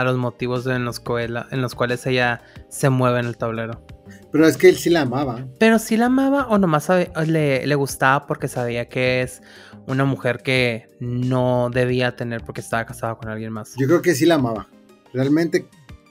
[0.04, 3.86] los motivos en los, en los cuales ella se mueve en el tablero.
[4.32, 5.46] Pero es que él sí la amaba.
[5.60, 6.90] Pero sí la amaba o nomás
[7.28, 9.44] le, le, gustaba porque sabía que es
[9.86, 13.76] una mujer que no debía tener porque estaba casada con alguien más.
[13.78, 14.68] Yo creo que sí la amaba.
[15.14, 15.68] Realmente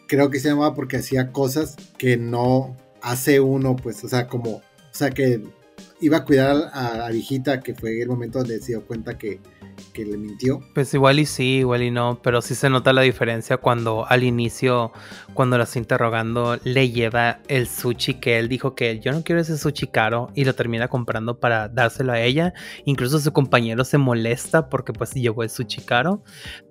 [0.06, 4.56] creo que se amaba porque hacía cosas que no hace uno, pues, o sea, como,
[4.56, 5.42] o sea, que
[6.00, 9.40] iba a cuidar a la viejita, que fue el momento donde se dio cuenta que,
[9.92, 10.60] que le mintió.
[10.74, 14.24] Pues igual y sí, igual y no, pero sí se nota la diferencia cuando al
[14.24, 14.92] inicio,
[15.34, 19.40] cuando la está interrogando, le lleva el sushi que él dijo que yo no quiero
[19.40, 22.54] ese sushi caro y lo termina comprando para dárselo a ella.
[22.84, 26.22] Incluso su compañero se molesta porque pues llevó el sushi caro.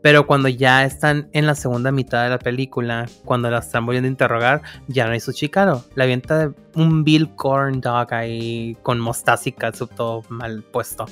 [0.01, 4.07] Pero cuando ya están en la segunda mitad de la película, cuando la están volviendo
[4.07, 5.83] a interrogar, ya no hay sushi caro.
[5.95, 9.55] La avienta un Bill Corn Dog ahí con mostaza y
[9.95, 11.05] todo mal puesto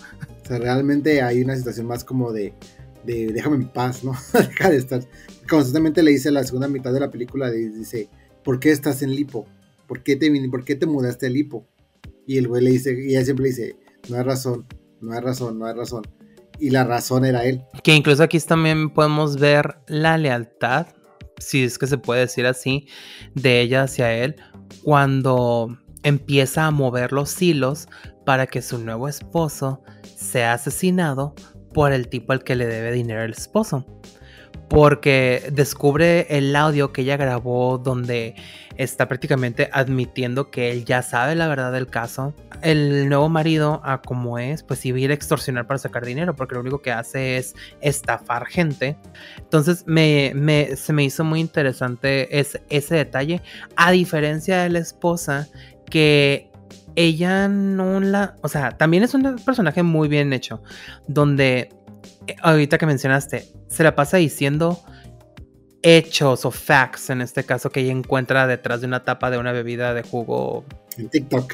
[0.50, 2.54] sea, realmente hay una situación más como de,
[3.04, 4.14] de déjame en paz, ¿no?
[4.34, 5.02] Deja de estar.
[5.50, 8.10] Constantemente le dice la segunda mitad de la película, dice,
[8.43, 9.47] ¿por qué estás en Lipo?
[9.88, 11.66] ¿Por qué te, por qué te mudaste a Lipo?
[12.28, 13.76] Y el güey le dice, y ella siempre dice,
[14.10, 14.68] no hay razón,
[15.02, 16.04] no hay razón, no hay razón.
[16.60, 17.64] Y la razón era él.
[17.84, 20.88] Que incluso aquí también podemos ver la lealtad,
[21.39, 22.88] si es que se puede decir así,
[23.34, 24.36] de ella hacia él,
[24.84, 27.88] cuando empieza a mover los hilos
[28.26, 29.82] para que su nuevo esposo
[30.20, 31.34] sea asesinado
[31.74, 33.86] por el tipo al que le debe dinero el esposo.
[34.67, 38.36] Porque descubre el audio que ella grabó donde
[38.76, 42.36] está prácticamente admitiendo que él ya sabe la verdad del caso.
[42.61, 46.61] El nuevo marido, a como es, pues iba a extorsionar para sacar dinero, porque lo
[46.61, 48.95] único que hace es estafar gente.
[49.38, 53.41] Entonces me, se me hizo muy interesante ese, ese detalle,
[53.76, 55.47] a diferencia de la esposa
[55.89, 56.49] que
[57.00, 60.62] ella no la, o sea, también es un personaje muy bien hecho,
[61.08, 61.70] donde
[62.28, 64.82] eh, ahorita que mencionaste, se la pasa diciendo
[65.82, 69.54] hechos o facts, en este caso, que ella encuentra detrás de una tapa de una
[69.54, 70.66] bebida de jugo.
[70.97, 71.54] En TikTok.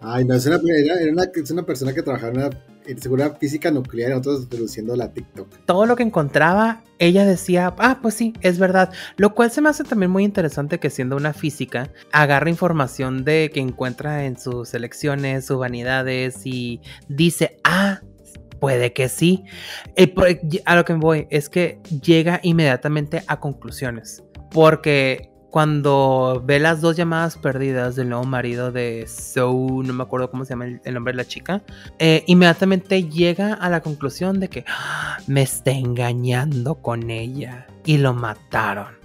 [0.00, 2.50] Ay, no, es una, es una persona que trabajaba en una
[2.98, 5.64] seguridad física nuclear, nosotros reduciendo la TikTok.
[5.66, 8.92] Todo lo que encontraba, ella decía, ah, pues sí, es verdad.
[9.16, 13.50] Lo cual se me hace también muy interesante que siendo una física, agarra información de
[13.52, 18.00] que encuentra en sus elecciones, sus vanidades y dice, ah,
[18.60, 19.44] Puede que sí.
[19.96, 20.14] Eh,
[20.66, 24.22] a lo que me voy es que llega inmediatamente a conclusiones.
[24.50, 29.52] Porque cuando ve las dos llamadas perdidas del nuevo marido de So,
[29.84, 31.62] no me acuerdo cómo se llama el, nombre de la chica,
[31.98, 35.18] eh, inmediatamente llega a la conclusión de que ¡Ah!
[35.26, 39.00] me está engañando con ella y lo mataron.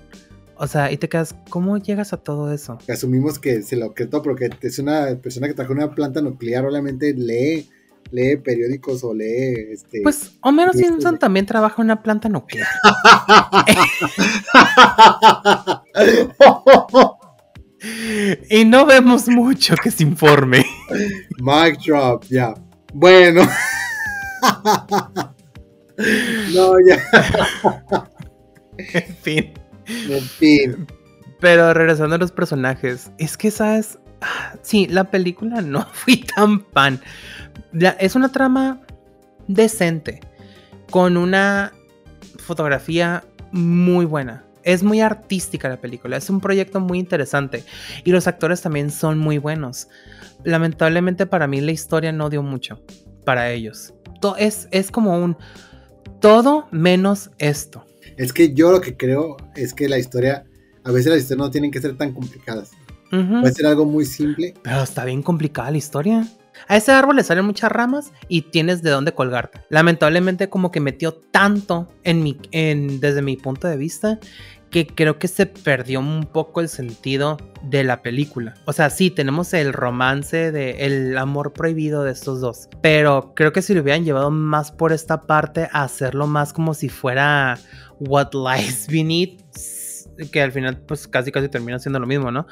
[0.58, 2.78] O sea, y te quedas, ¿cómo llegas a todo eso?
[2.88, 7.14] Asumimos que se lo objetó porque es una persona que trajo una planta nuclear, obviamente
[7.14, 7.70] lee
[8.12, 12.68] lee periódicos o lee este pues Homero Simpson también trabaja en una planta nuclear.
[18.50, 20.66] Y no vemos mucho que se informe.
[21.40, 22.54] Mic drop ya.
[22.94, 23.48] Bueno.
[26.54, 27.02] No ya.
[28.78, 29.54] En fin.
[29.88, 30.88] En fin.
[31.40, 36.62] Pero regresando a los personajes es que sabes ah, sí la película no fui tan
[36.62, 37.02] pan
[38.00, 38.82] es una trama
[39.48, 40.22] decente,
[40.90, 41.74] con una
[42.38, 44.44] fotografía muy buena.
[44.64, 47.64] Es muy artística la película, es un proyecto muy interesante
[48.04, 49.90] y los actores también son muy buenos.
[50.44, 52.82] Lamentablemente para mí la historia no dio mucho
[53.26, 53.94] para ellos.
[54.40, 55.38] es, es como un
[56.20, 57.86] todo menos esto.
[58.18, 60.46] Es que yo lo que creo es que la historia,
[60.84, 62.72] a veces las historias no tienen que ser tan complicadas.
[63.12, 64.56] Puede ser algo muy simple.
[64.64, 66.28] Pero está bien complicada la historia.
[66.68, 69.62] A ese árbol le salen muchas ramas y tienes de dónde colgarte.
[69.70, 74.20] Lamentablemente como que metió tanto en mi, desde mi punto de vista
[74.72, 78.56] que creo que se perdió un poco el sentido de la película.
[78.66, 83.54] O sea, sí, tenemos el romance de el amor prohibido de estos dos, pero creo
[83.54, 87.58] que si lo hubieran llevado más por esta parte a hacerlo más como si fuera
[88.00, 89.40] What Lies Beneath,
[90.32, 92.46] que al final pues casi casi termina siendo lo mismo, ¿no?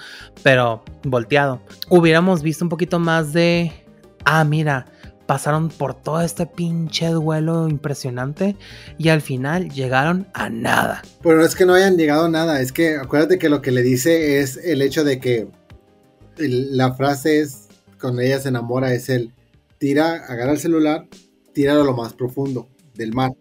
[0.44, 1.62] Pero volteado.
[1.90, 3.83] Hubiéramos visto un poquito más de
[4.26, 4.86] ah, mira,
[5.26, 8.56] pasaron por todo este pinche duelo impresionante
[8.98, 11.02] y al final llegaron a nada.
[11.22, 13.72] Pero no es que no hayan llegado a nada, es que acuérdate que lo que
[13.72, 15.48] le dice es el hecho de que
[16.38, 17.68] la frase es,
[18.00, 19.32] cuando ella se enamora, es el
[19.78, 21.08] tira, agarra el celular,
[21.54, 23.32] tíralo a lo más profundo del mar.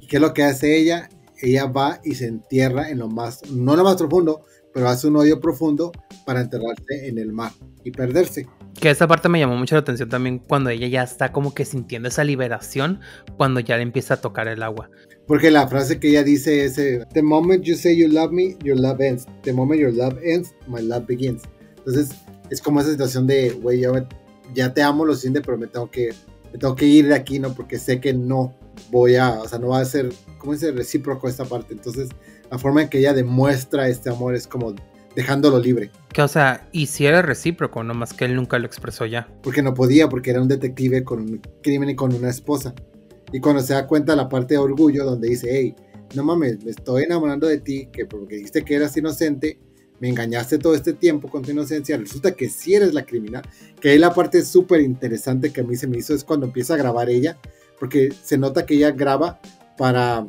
[0.00, 1.08] ¿Y qué es lo que hace ella?
[1.40, 5.16] Ella va y se entierra en lo más, no lo más profundo, pero hace un
[5.16, 5.92] hoyo profundo
[6.24, 7.52] para enterrarse en el mar
[7.84, 8.46] y perderse.
[8.80, 11.64] Que esa parte me llamó mucho la atención también cuando ella ya está como que
[11.64, 13.00] sintiendo esa liberación
[13.36, 14.88] cuando ya le empieza a tocar el agua.
[15.26, 18.56] Porque la frase que ella dice es, eh, The moment you say you love me,
[18.62, 19.26] your love ends.
[19.42, 21.42] The moment your love ends, my love begins.
[21.78, 22.10] Entonces
[22.50, 23.82] es como esa situación de, güey,
[24.54, 26.14] ya te amo lo suficiente, pero me tengo que,
[26.52, 27.54] me tengo que ir de aquí, ¿no?
[27.54, 28.54] Porque sé que no
[28.90, 30.70] voy a, o sea, no va a ser, ¿cómo dice?
[30.72, 31.74] Recíproco esta parte.
[31.74, 32.08] Entonces
[32.50, 34.74] la forma en que ella demuestra este amor es como
[35.18, 35.90] dejándolo libre.
[36.12, 39.26] Que, o sea, y si era recíproco, nomás que él nunca lo expresó ya.
[39.42, 42.72] Porque no podía, porque era un detective con un crimen y con una esposa.
[43.32, 45.74] Y cuando se da cuenta la parte de orgullo, donde dice, hey,
[46.14, 49.58] no mames, me estoy enamorando de ti, que porque dijiste que eras inocente,
[49.98, 53.42] me engañaste todo este tiempo con tu inocencia, resulta que sí eres la criminal.
[53.80, 56.74] Que ahí la parte súper interesante que a mí se me hizo es cuando empieza
[56.74, 57.38] a grabar ella,
[57.80, 59.40] porque se nota que ella graba
[59.76, 60.28] para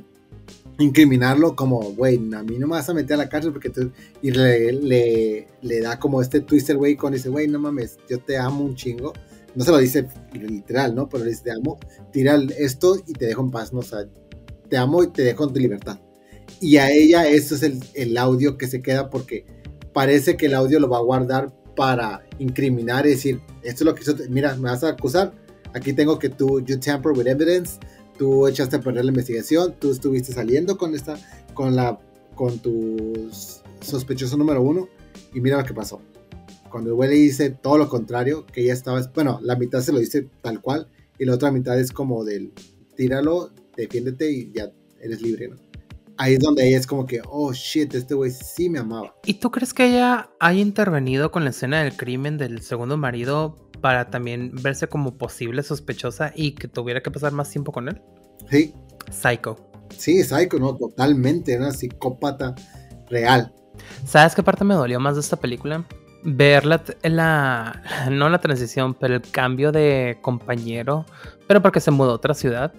[0.80, 3.92] incriminarlo como, güey, a mí no me vas a meter a la cárcel porque tú...
[4.22, 8.38] Y le, le, da como este twister, güey, con dice, güey, no mames, yo te
[8.38, 9.14] amo un chingo.
[9.56, 11.10] No se lo dice literal, ¿no?
[11.10, 11.80] Pero le dice, te amo,
[12.12, 13.80] tira esto y te dejo en paz, ¿no?
[13.80, 14.06] O sea,
[14.70, 16.00] te amo y te dejo en tu libertad.
[16.62, 19.46] Y a ella esto es el, el audio que se queda porque
[19.94, 23.96] parece que el audio lo va a guardar para incriminar y decir, esto es lo
[23.96, 25.34] que hizo, mira, me vas a acusar,
[25.74, 27.80] aquí tengo que tú, you tamper with evidence,
[28.20, 31.18] tú echaste a perder la investigación, tú estuviste saliendo con esta,
[31.54, 31.98] con la,
[32.36, 33.30] con tu
[33.80, 34.90] sospechoso número uno
[35.34, 36.02] y mira lo que pasó.
[36.70, 39.94] Cuando el güey le dice todo lo contrario, que ella estaba, bueno, la mitad se
[39.94, 42.52] lo dice tal cual y la otra mitad es como del
[42.96, 44.70] tíralo, defiéndete y ya
[45.02, 45.56] eres libre, ¿no?
[46.18, 49.16] Ahí es donde ella es como que, oh shit, este güey sí me amaba.
[49.26, 53.69] ¿Y tú crees que ella haya intervenido con la escena del crimen del segundo marido
[53.80, 58.02] para también verse como posible sospechosa y que tuviera que pasar más tiempo con él?
[58.50, 58.74] Sí.
[59.12, 59.58] Psycho.
[59.96, 62.56] Sí, Psycho, no, totalmente, una psicópata
[63.10, 63.52] real.
[64.06, 65.86] ¿Sabes qué parte me dolió más de esta película?
[66.24, 71.06] Ver la, la, no la transición, pero el cambio de compañero,
[71.48, 72.74] pero porque se mudó a otra ciudad,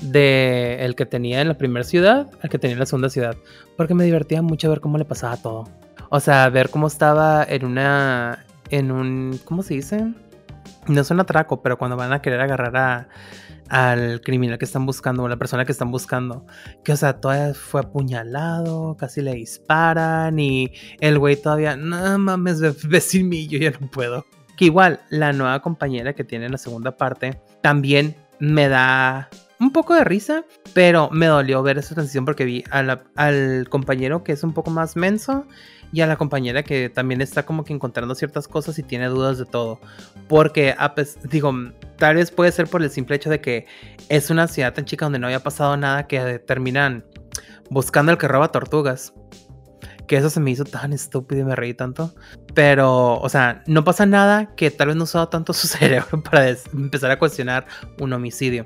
[0.00, 3.36] de el que tenía en la primera ciudad al que tenía en la segunda ciudad,
[3.76, 5.68] porque me divertía mucho ver cómo le pasaba todo.
[6.10, 10.12] O sea, ver cómo estaba en una, en un, ¿cómo se dice?
[10.86, 13.08] No es un atraco, pero cuando van a querer agarrar a,
[13.68, 16.46] al criminal que están buscando o la persona que están buscando.
[16.82, 22.60] Que, o sea, todavía fue apuñalado, casi le disparan y el güey todavía, no mames,
[22.60, 23.02] ve
[23.48, 24.26] yo ya no puedo.
[24.56, 29.28] Que igual, la nueva compañera que tiene en la segunda parte también me da
[29.58, 34.32] un poco de risa, pero me dolió ver esa transición porque vi al compañero que
[34.32, 35.46] es un poco más menso
[35.94, 39.38] y a la compañera que también está como que encontrando ciertas cosas y tiene dudas
[39.38, 39.80] de todo.
[40.26, 40.74] Porque,
[41.30, 41.52] digo,
[41.98, 43.66] tal vez puede ser por el simple hecho de que
[44.08, 47.04] es una ciudad tan chica donde no había pasado nada que terminan
[47.70, 49.14] buscando al que roba tortugas.
[50.08, 52.12] Que eso se me hizo tan estúpido y me reí tanto.
[52.54, 56.50] Pero, o sea, no pasa nada que tal vez no usado tanto su cerebro para
[56.72, 57.66] empezar a cuestionar
[58.00, 58.64] un homicidio.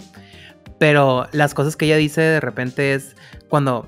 [0.79, 3.17] Pero las cosas que ella dice de repente es
[3.51, 3.87] cuando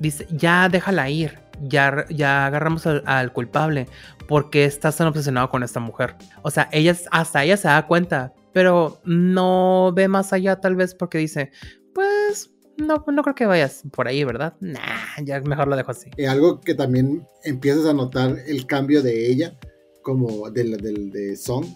[0.00, 3.86] dice, ya déjala ir ya, agarramos al, culpable.
[4.28, 6.16] porque estás tan obsesionado con esta mujer?
[6.42, 10.94] O sea, ella, hasta ella se da cuenta, pero no ve más allá tal vez
[10.94, 11.50] porque dice,
[11.94, 14.54] pues no, no creo que vayas por ahí, ¿verdad?
[14.60, 16.10] Nah, ya mejor lo dejo así.
[16.16, 19.58] Y algo que también empiezas a notar el cambio de ella,
[20.02, 20.76] como del,
[21.10, 21.66] de Song,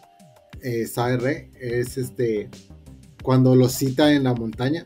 [0.63, 0.87] eh,
[1.61, 2.49] es este,
[3.23, 4.85] cuando lo cita en la montaña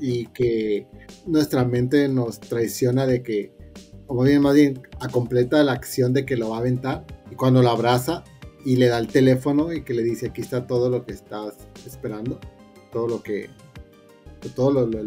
[0.00, 0.86] y que
[1.26, 3.52] nuestra mente nos traiciona de que
[4.14, 7.04] o bien, más bien, a completa la acción de que lo va a aventar.
[7.30, 8.24] Y cuando lo abraza
[8.64, 11.54] y le da el teléfono y que le dice, aquí está todo lo que estás
[11.86, 12.38] esperando,
[12.92, 13.48] todo lo que,
[14.54, 15.00] todo lo,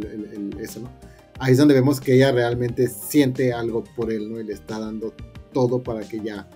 [0.59, 0.89] eso, ¿no?
[1.37, 4.39] Ahí es donde vemos que ella realmente siente algo por él, ¿no?
[4.39, 5.13] Y le está dando
[5.53, 6.49] todo para que ya,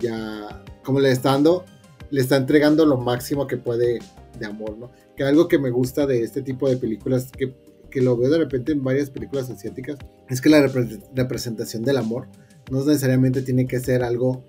[0.00, 1.64] ya, como le está dando,
[2.10, 4.00] le está entregando lo máximo que puede
[4.38, 4.90] de amor, ¿no?
[5.16, 7.54] Que algo que me gusta de este tipo de películas que
[7.90, 10.66] que lo veo de repente en varias películas asiáticas, es que la
[11.14, 12.28] representación del amor
[12.70, 14.46] no necesariamente tiene que ser algo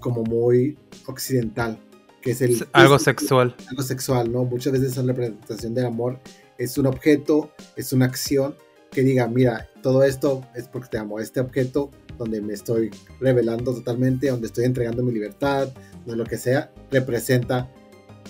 [0.00, 1.78] como muy occidental,
[2.20, 2.66] que es el...
[2.72, 3.54] Algo sexual.
[3.70, 4.44] Algo sexual, ¿no?
[4.44, 6.18] Muchas veces la representación del amor
[6.58, 8.56] es un objeto, es una acción
[8.90, 13.72] que diga, mira, todo esto es porque te amo, este objeto donde me estoy revelando
[13.74, 15.68] totalmente, donde estoy entregando mi libertad,
[16.04, 17.70] de lo que sea, representa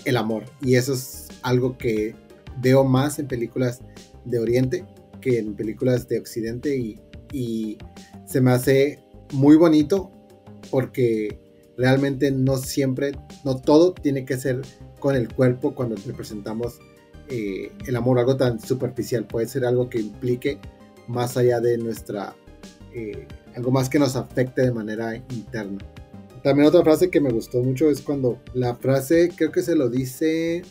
[0.05, 0.45] el amor.
[0.61, 2.15] Y eso es algo que
[2.61, 3.81] veo más en películas
[4.25, 4.85] de Oriente
[5.23, 6.99] que en películas de Occidente y,
[8.27, 8.99] se me hace
[9.31, 10.11] muy bonito
[10.69, 11.39] porque
[11.77, 13.13] realmente no siempre,
[13.43, 14.61] no todo tiene que ser
[14.99, 16.79] con el cuerpo cuando representamos
[17.29, 20.59] eh, el amor, algo tan superficial, puede ser algo que implique
[21.07, 22.35] más allá de nuestra,
[22.93, 25.79] eh, algo más que nos afecte de manera interna.
[26.43, 29.89] También otra frase que me gustó mucho es cuando la frase, creo que se lo
[29.89, 30.61] dice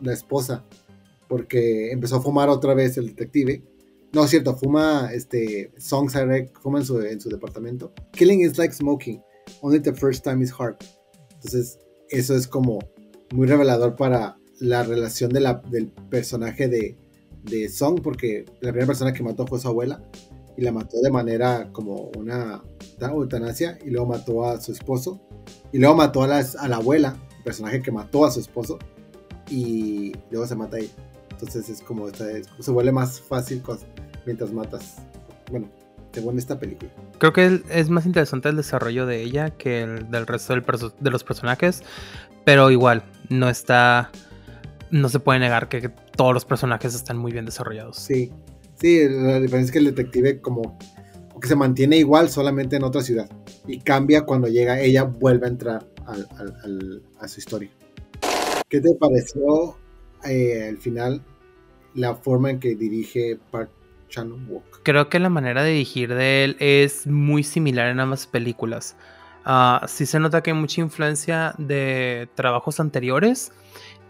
[0.00, 0.64] la esposa,
[1.28, 3.62] porque empezó a fumar otra vez el detective.
[4.12, 6.14] No, es cierto, fuma este, Songs
[6.62, 7.92] fuma en su, en su departamento.
[8.12, 9.22] Killing is like smoking,
[9.60, 10.76] only the first time is hard.
[11.34, 12.78] Entonces, eso es como
[13.34, 16.96] muy revelador para la relación de la, del personaje de,
[17.44, 20.02] de Song, porque la primera persona que mató fue su abuela
[20.56, 22.62] y la mató de manera como una
[23.00, 25.20] eutanasia y luego mató a su esposo
[25.70, 28.78] y luego mató a a la abuela, el personaje que mató a su esposo
[29.48, 30.92] y luego se mata a ella.
[31.40, 33.62] Entonces es como, se vuelve más fácil
[34.26, 34.96] mientras matas.
[35.52, 35.68] Bueno,
[36.12, 36.90] según esta película.
[37.18, 41.22] Creo que es más interesante el desarrollo de ella que el del resto de los
[41.22, 41.84] personajes,
[42.44, 44.10] pero igual, no está,
[44.90, 47.98] no se puede negar que todos los personajes están muy bien desarrollados.
[47.98, 48.32] Sí,
[48.80, 50.76] sí, la diferencia es que el detective como
[51.40, 53.30] que se mantiene igual solamente en otra ciudad
[53.64, 55.86] y cambia cuando llega, ella vuelve a entrar
[57.20, 57.70] a su historia.
[58.68, 59.76] ¿Qué te pareció
[60.24, 61.22] eh, al final
[61.94, 63.70] la forma en que dirige Park
[64.08, 64.82] Chan-wook.
[64.82, 68.96] Creo que la manera de dirigir de él es muy similar en ambas películas.
[69.46, 73.52] Uh, sí se nota que hay mucha influencia de trabajos anteriores,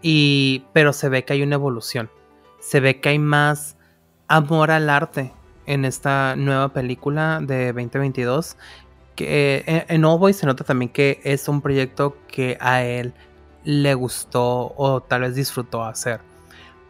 [0.03, 2.11] y, pero se ve que hay una evolución.
[2.61, 3.77] Se ve que hay más
[4.27, 5.33] amor al arte
[5.67, 8.57] en esta nueva película de 2022
[9.15, 13.13] que en, en All Boy se nota también que es un proyecto que a él
[13.65, 16.21] le gustó o tal vez disfrutó hacer.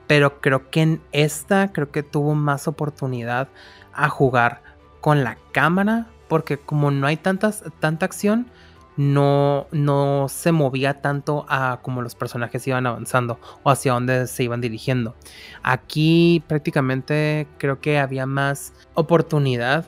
[0.06, 3.48] Pero creo que en esta creo que tuvo más oportunidad
[3.92, 4.62] a jugar
[5.00, 8.50] con la cámara porque como no hay tantas, tanta acción,
[8.96, 14.44] no, no se movía tanto a como los personajes iban avanzando o hacia dónde se
[14.44, 15.14] iban dirigiendo.
[15.62, 19.86] Aquí prácticamente creo que había más oportunidad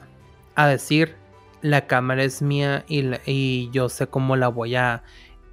[0.54, 1.16] a decir
[1.60, 5.02] la cámara es mía y, y yo sé cómo la voy a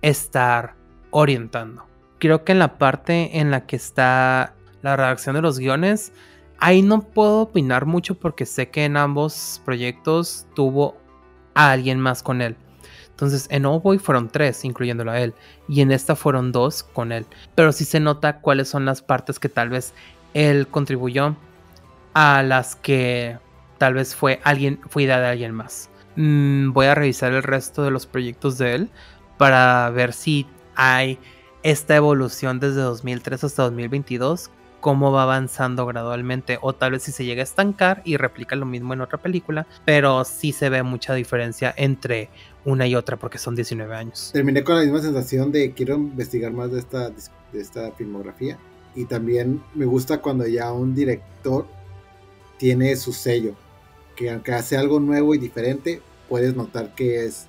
[0.01, 0.75] estar
[1.12, 1.86] orientando.
[2.20, 6.12] Creo que en la parte en la que está la redacción de los guiones,
[6.60, 10.97] ahí no puedo opinar mucho porque sé que en ambos proyectos tuvo
[11.53, 12.55] a alguien más con él.
[13.10, 15.34] Entonces en All Boy fueron tres, incluyéndolo a él,
[15.68, 17.26] y en esta fueron dos con él.
[17.55, 19.93] Pero sí se nota cuáles son las partes que tal vez
[20.34, 21.36] él contribuyó
[22.14, 23.38] a las que
[23.78, 25.89] tal vez fue alguien, fue idea de alguien más.
[26.16, 28.89] Mm, voy a revisar el resto de los proyectos de él
[29.38, 30.47] para ver si
[30.78, 31.17] hay
[31.63, 37.25] esta evolución desde 2003 hasta 2022, cómo va avanzando gradualmente, o tal vez si se
[37.25, 41.15] llega a estancar y replica lo mismo en otra película, pero sí se ve mucha
[41.15, 42.30] diferencia entre
[42.63, 44.30] una y otra porque son 19 años.
[44.32, 48.57] Terminé con la misma sensación de quiero investigar más de esta, de esta filmografía
[48.95, 51.65] y también me gusta cuando ya un director
[52.59, 53.55] tiene su sello,
[54.15, 57.47] que aunque hace algo nuevo y diferente, puedes notar que es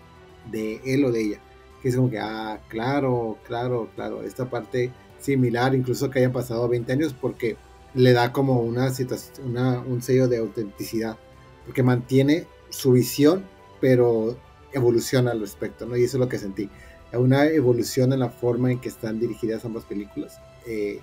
[0.50, 1.40] de él o de ella
[1.82, 6.68] que es como que, ah, claro, claro, claro, esta parte similar, incluso que hayan pasado
[6.68, 7.56] 20 años, porque
[7.94, 11.16] le da como una situación, una, un sello de autenticidad,
[11.64, 13.44] porque mantiene su visión,
[13.80, 14.36] pero
[14.72, 15.96] evoluciona al respecto, ¿no?
[15.96, 16.68] Y eso es lo que sentí.
[17.12, 20.40] Una evolución en la forma en que están dirigidas ambas películas.
[20.66, 21.00] Eh,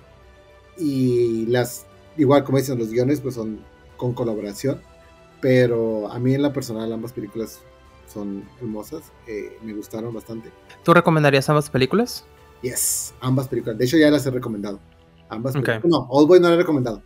[0.78, 3.60] y las, igual como dicen, los guiones pues son
[3.96, 4.80] con colaboración,
[5.40, 7.60] pero a mí en la personal ambas películas
[8.16, 10.50] son hermosas, eh, me gustaron bastante.
[10.82, 12.24] ¿Tú recomendarías ambas películas?
[12.62, 13.76] Yes, ambas películas.
[13.76, 14.80] De hecho, ya las he recomendado.
[15.28, 15.84] Ambas películas.
[15.84, 17.02] No, Old Boy no la he recomendado,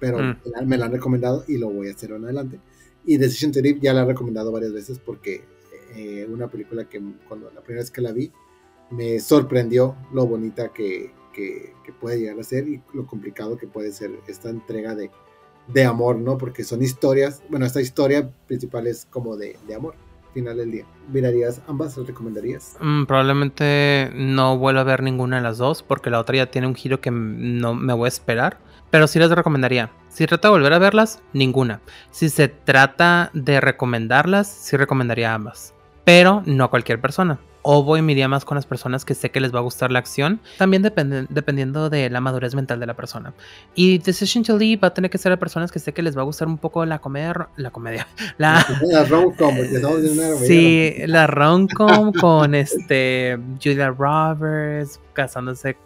[0.00, 0.66] pero mm.
[0.66, 2.60] me la han recomendado y lo voy a hacer en adelante.
[3.04, 5.44] Y Decision to Live ya la he recomendado varias veces porque
[5.94, 8.32] eh, una película que cuando la primera vez que la vi
[8.90, 13.92] me sorprendió lo bonita que, que, puede llegar a ser y lo complicado que puede
[13.92, 15.10] ser esta entrega de,
[15.68, 16.38] de amor, ¿no?
[16.38, 19.94] Porque son historias, bueno, esta historia principal es como de, de amor
[20.34, 20.84] final del día.
[21.10, 21.96] ¿Mirarías ambas?
[21.96, 22.76] ¿Las recomendarías?
[22.80, 26.66] Mm, probablemente no vuelva a ver ninguna de las dos porque la otra ya tiene
[26.66, 28.58] un giro que no me voy a esperar.
[28.90, 29.90] Pero sí las recomendaría.
[30.08, 31.80] Si trata de volver a verlas, ninguna.
[32.10, 35.74] Si se trata de recomendarlas, sí recomendaría ambas.
[36.04, 39.30] Pero no a cualquier persona o voy me iría más con las personas que sé
[39.30, 42.86] que les va a gustar la acción, también depende, dependiendo de la madurez mental de
[42.86, 43.32] la persona.
[43.74, 46.16] Y Decision to Leave va a tener que ser a personas que sé que les
[46.16, 48.06] va a gustar un poco la comedia, la comedia,
[48.36, 49.54] la, la rom-com,
[50.46, 55.76] sí, la rom-com con este Julia Roberts casándose,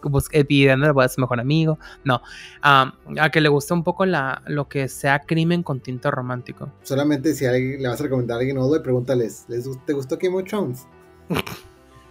[0.49, 2.21] pidiendo a su mejor amigo, no,
[2.63, 2.93] a
[3.33, 6.73] que le guste un poco la, lo que sea crimen con tinta romántico.
[6.83, 9.47] Solamente si le vas a recomendar a alguien nuevo y pregúntales,
[9.87, 10.87] ¿te gustó Game of Thrones?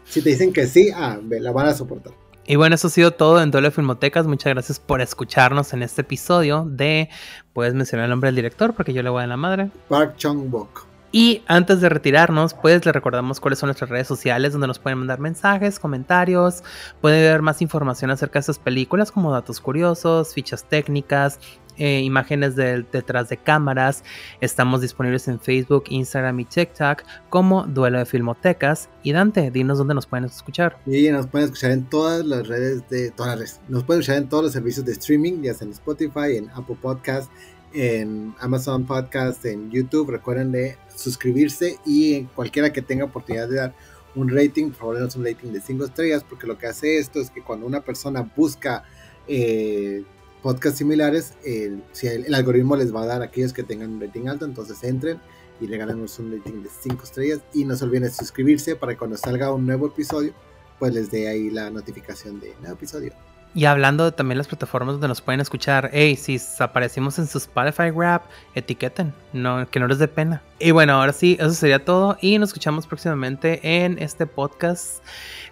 [0.09, 2.13] si te dicen que sí, ah, la van a soportar.
[2.49, 4.25] Y bueno, eso ha sido todo en Duelo Filmotecas.
[4.25, 7.09] Muchas gracias por escucharnos en este episodio de.
[7.51, 9.69] Puedes mencionar el nombre del director porque yo le voy a la madre.
[9.89, 10.87] Park Chung-bok.
[11.11, 14.99] Y antes de retirarnos, pues les recordamos cuáles son nuestras redes sociales donde nos pueden
[14.99, 16.63] mandar mensajes, comentarios,
[17.01, 21.39] pueden ver más información acerca de estas películas como datos curiosos, fichas técnicas,
[21.77, 24.03] eh, imágenes detrás de cámaras.
[24.41, 28.89] Estamos disponibles en Facebook, Instagram y TikTok como Duelo de Filmotecas.
[29.03, 30.77] Y Dante, dinos dónde nos pueden escuchar.
[30.85, 33.61] Y nos pueden escuchar en todas las redes de todas las redes.
[33.67, 36.77] Nos pueden escuchar en todos los servicios de streaming, ya sea en Spotify, en Apple
[36.81, 37.31] Podcast,
[37.73, 40.09] en Amazon Podcast, en YouTube.
[40.09, 43.73] Recuerden de suscribirse y cualquiera que tenga oportunidad de dar
[44.15, 47.21] un rating, por favor, denos un rating de 5 estrellas, porque lo que hace esto
[47.21, 48.83] es que cuando una persona busca
[49.27, 50.03] eh,
[50.47, 53.99] podcasts similares, el, si el, algoritmo les va a dar a aquellos que tengan un
[53.99, 55.19] rating alto, entonces entren
[55.59, 58.97] y regálenos un rating de 5 estrellas y no se olviden de suscribirse para que
[58.97, 60.31] cuando salga un nuevo episodio,
[60.79, 63.11] pues les dé ahí la notificación de nuevo episodio.
[63.53, 67.39] Y hablando de también las plataformas donde nos pueden escuchar, hey, si aparecimos en su
[67.39, 68.23] Spotify Rap,
[68.55, 70.41] etiqueten, no, que no les dé pena.
[70.59, 75.03] Y bueno, ahora sí, eso sería todo y nos escuchamos próximamente en este podcast.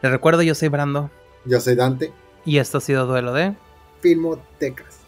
[0.01, 1.11] Les recuerdo, yo soy Brando.
[1.43, 2.13] Yo soy Dante.
[2.45, 3.55] Y esto ha sido Duelo de
[4.05, 5.04] Filmotecas.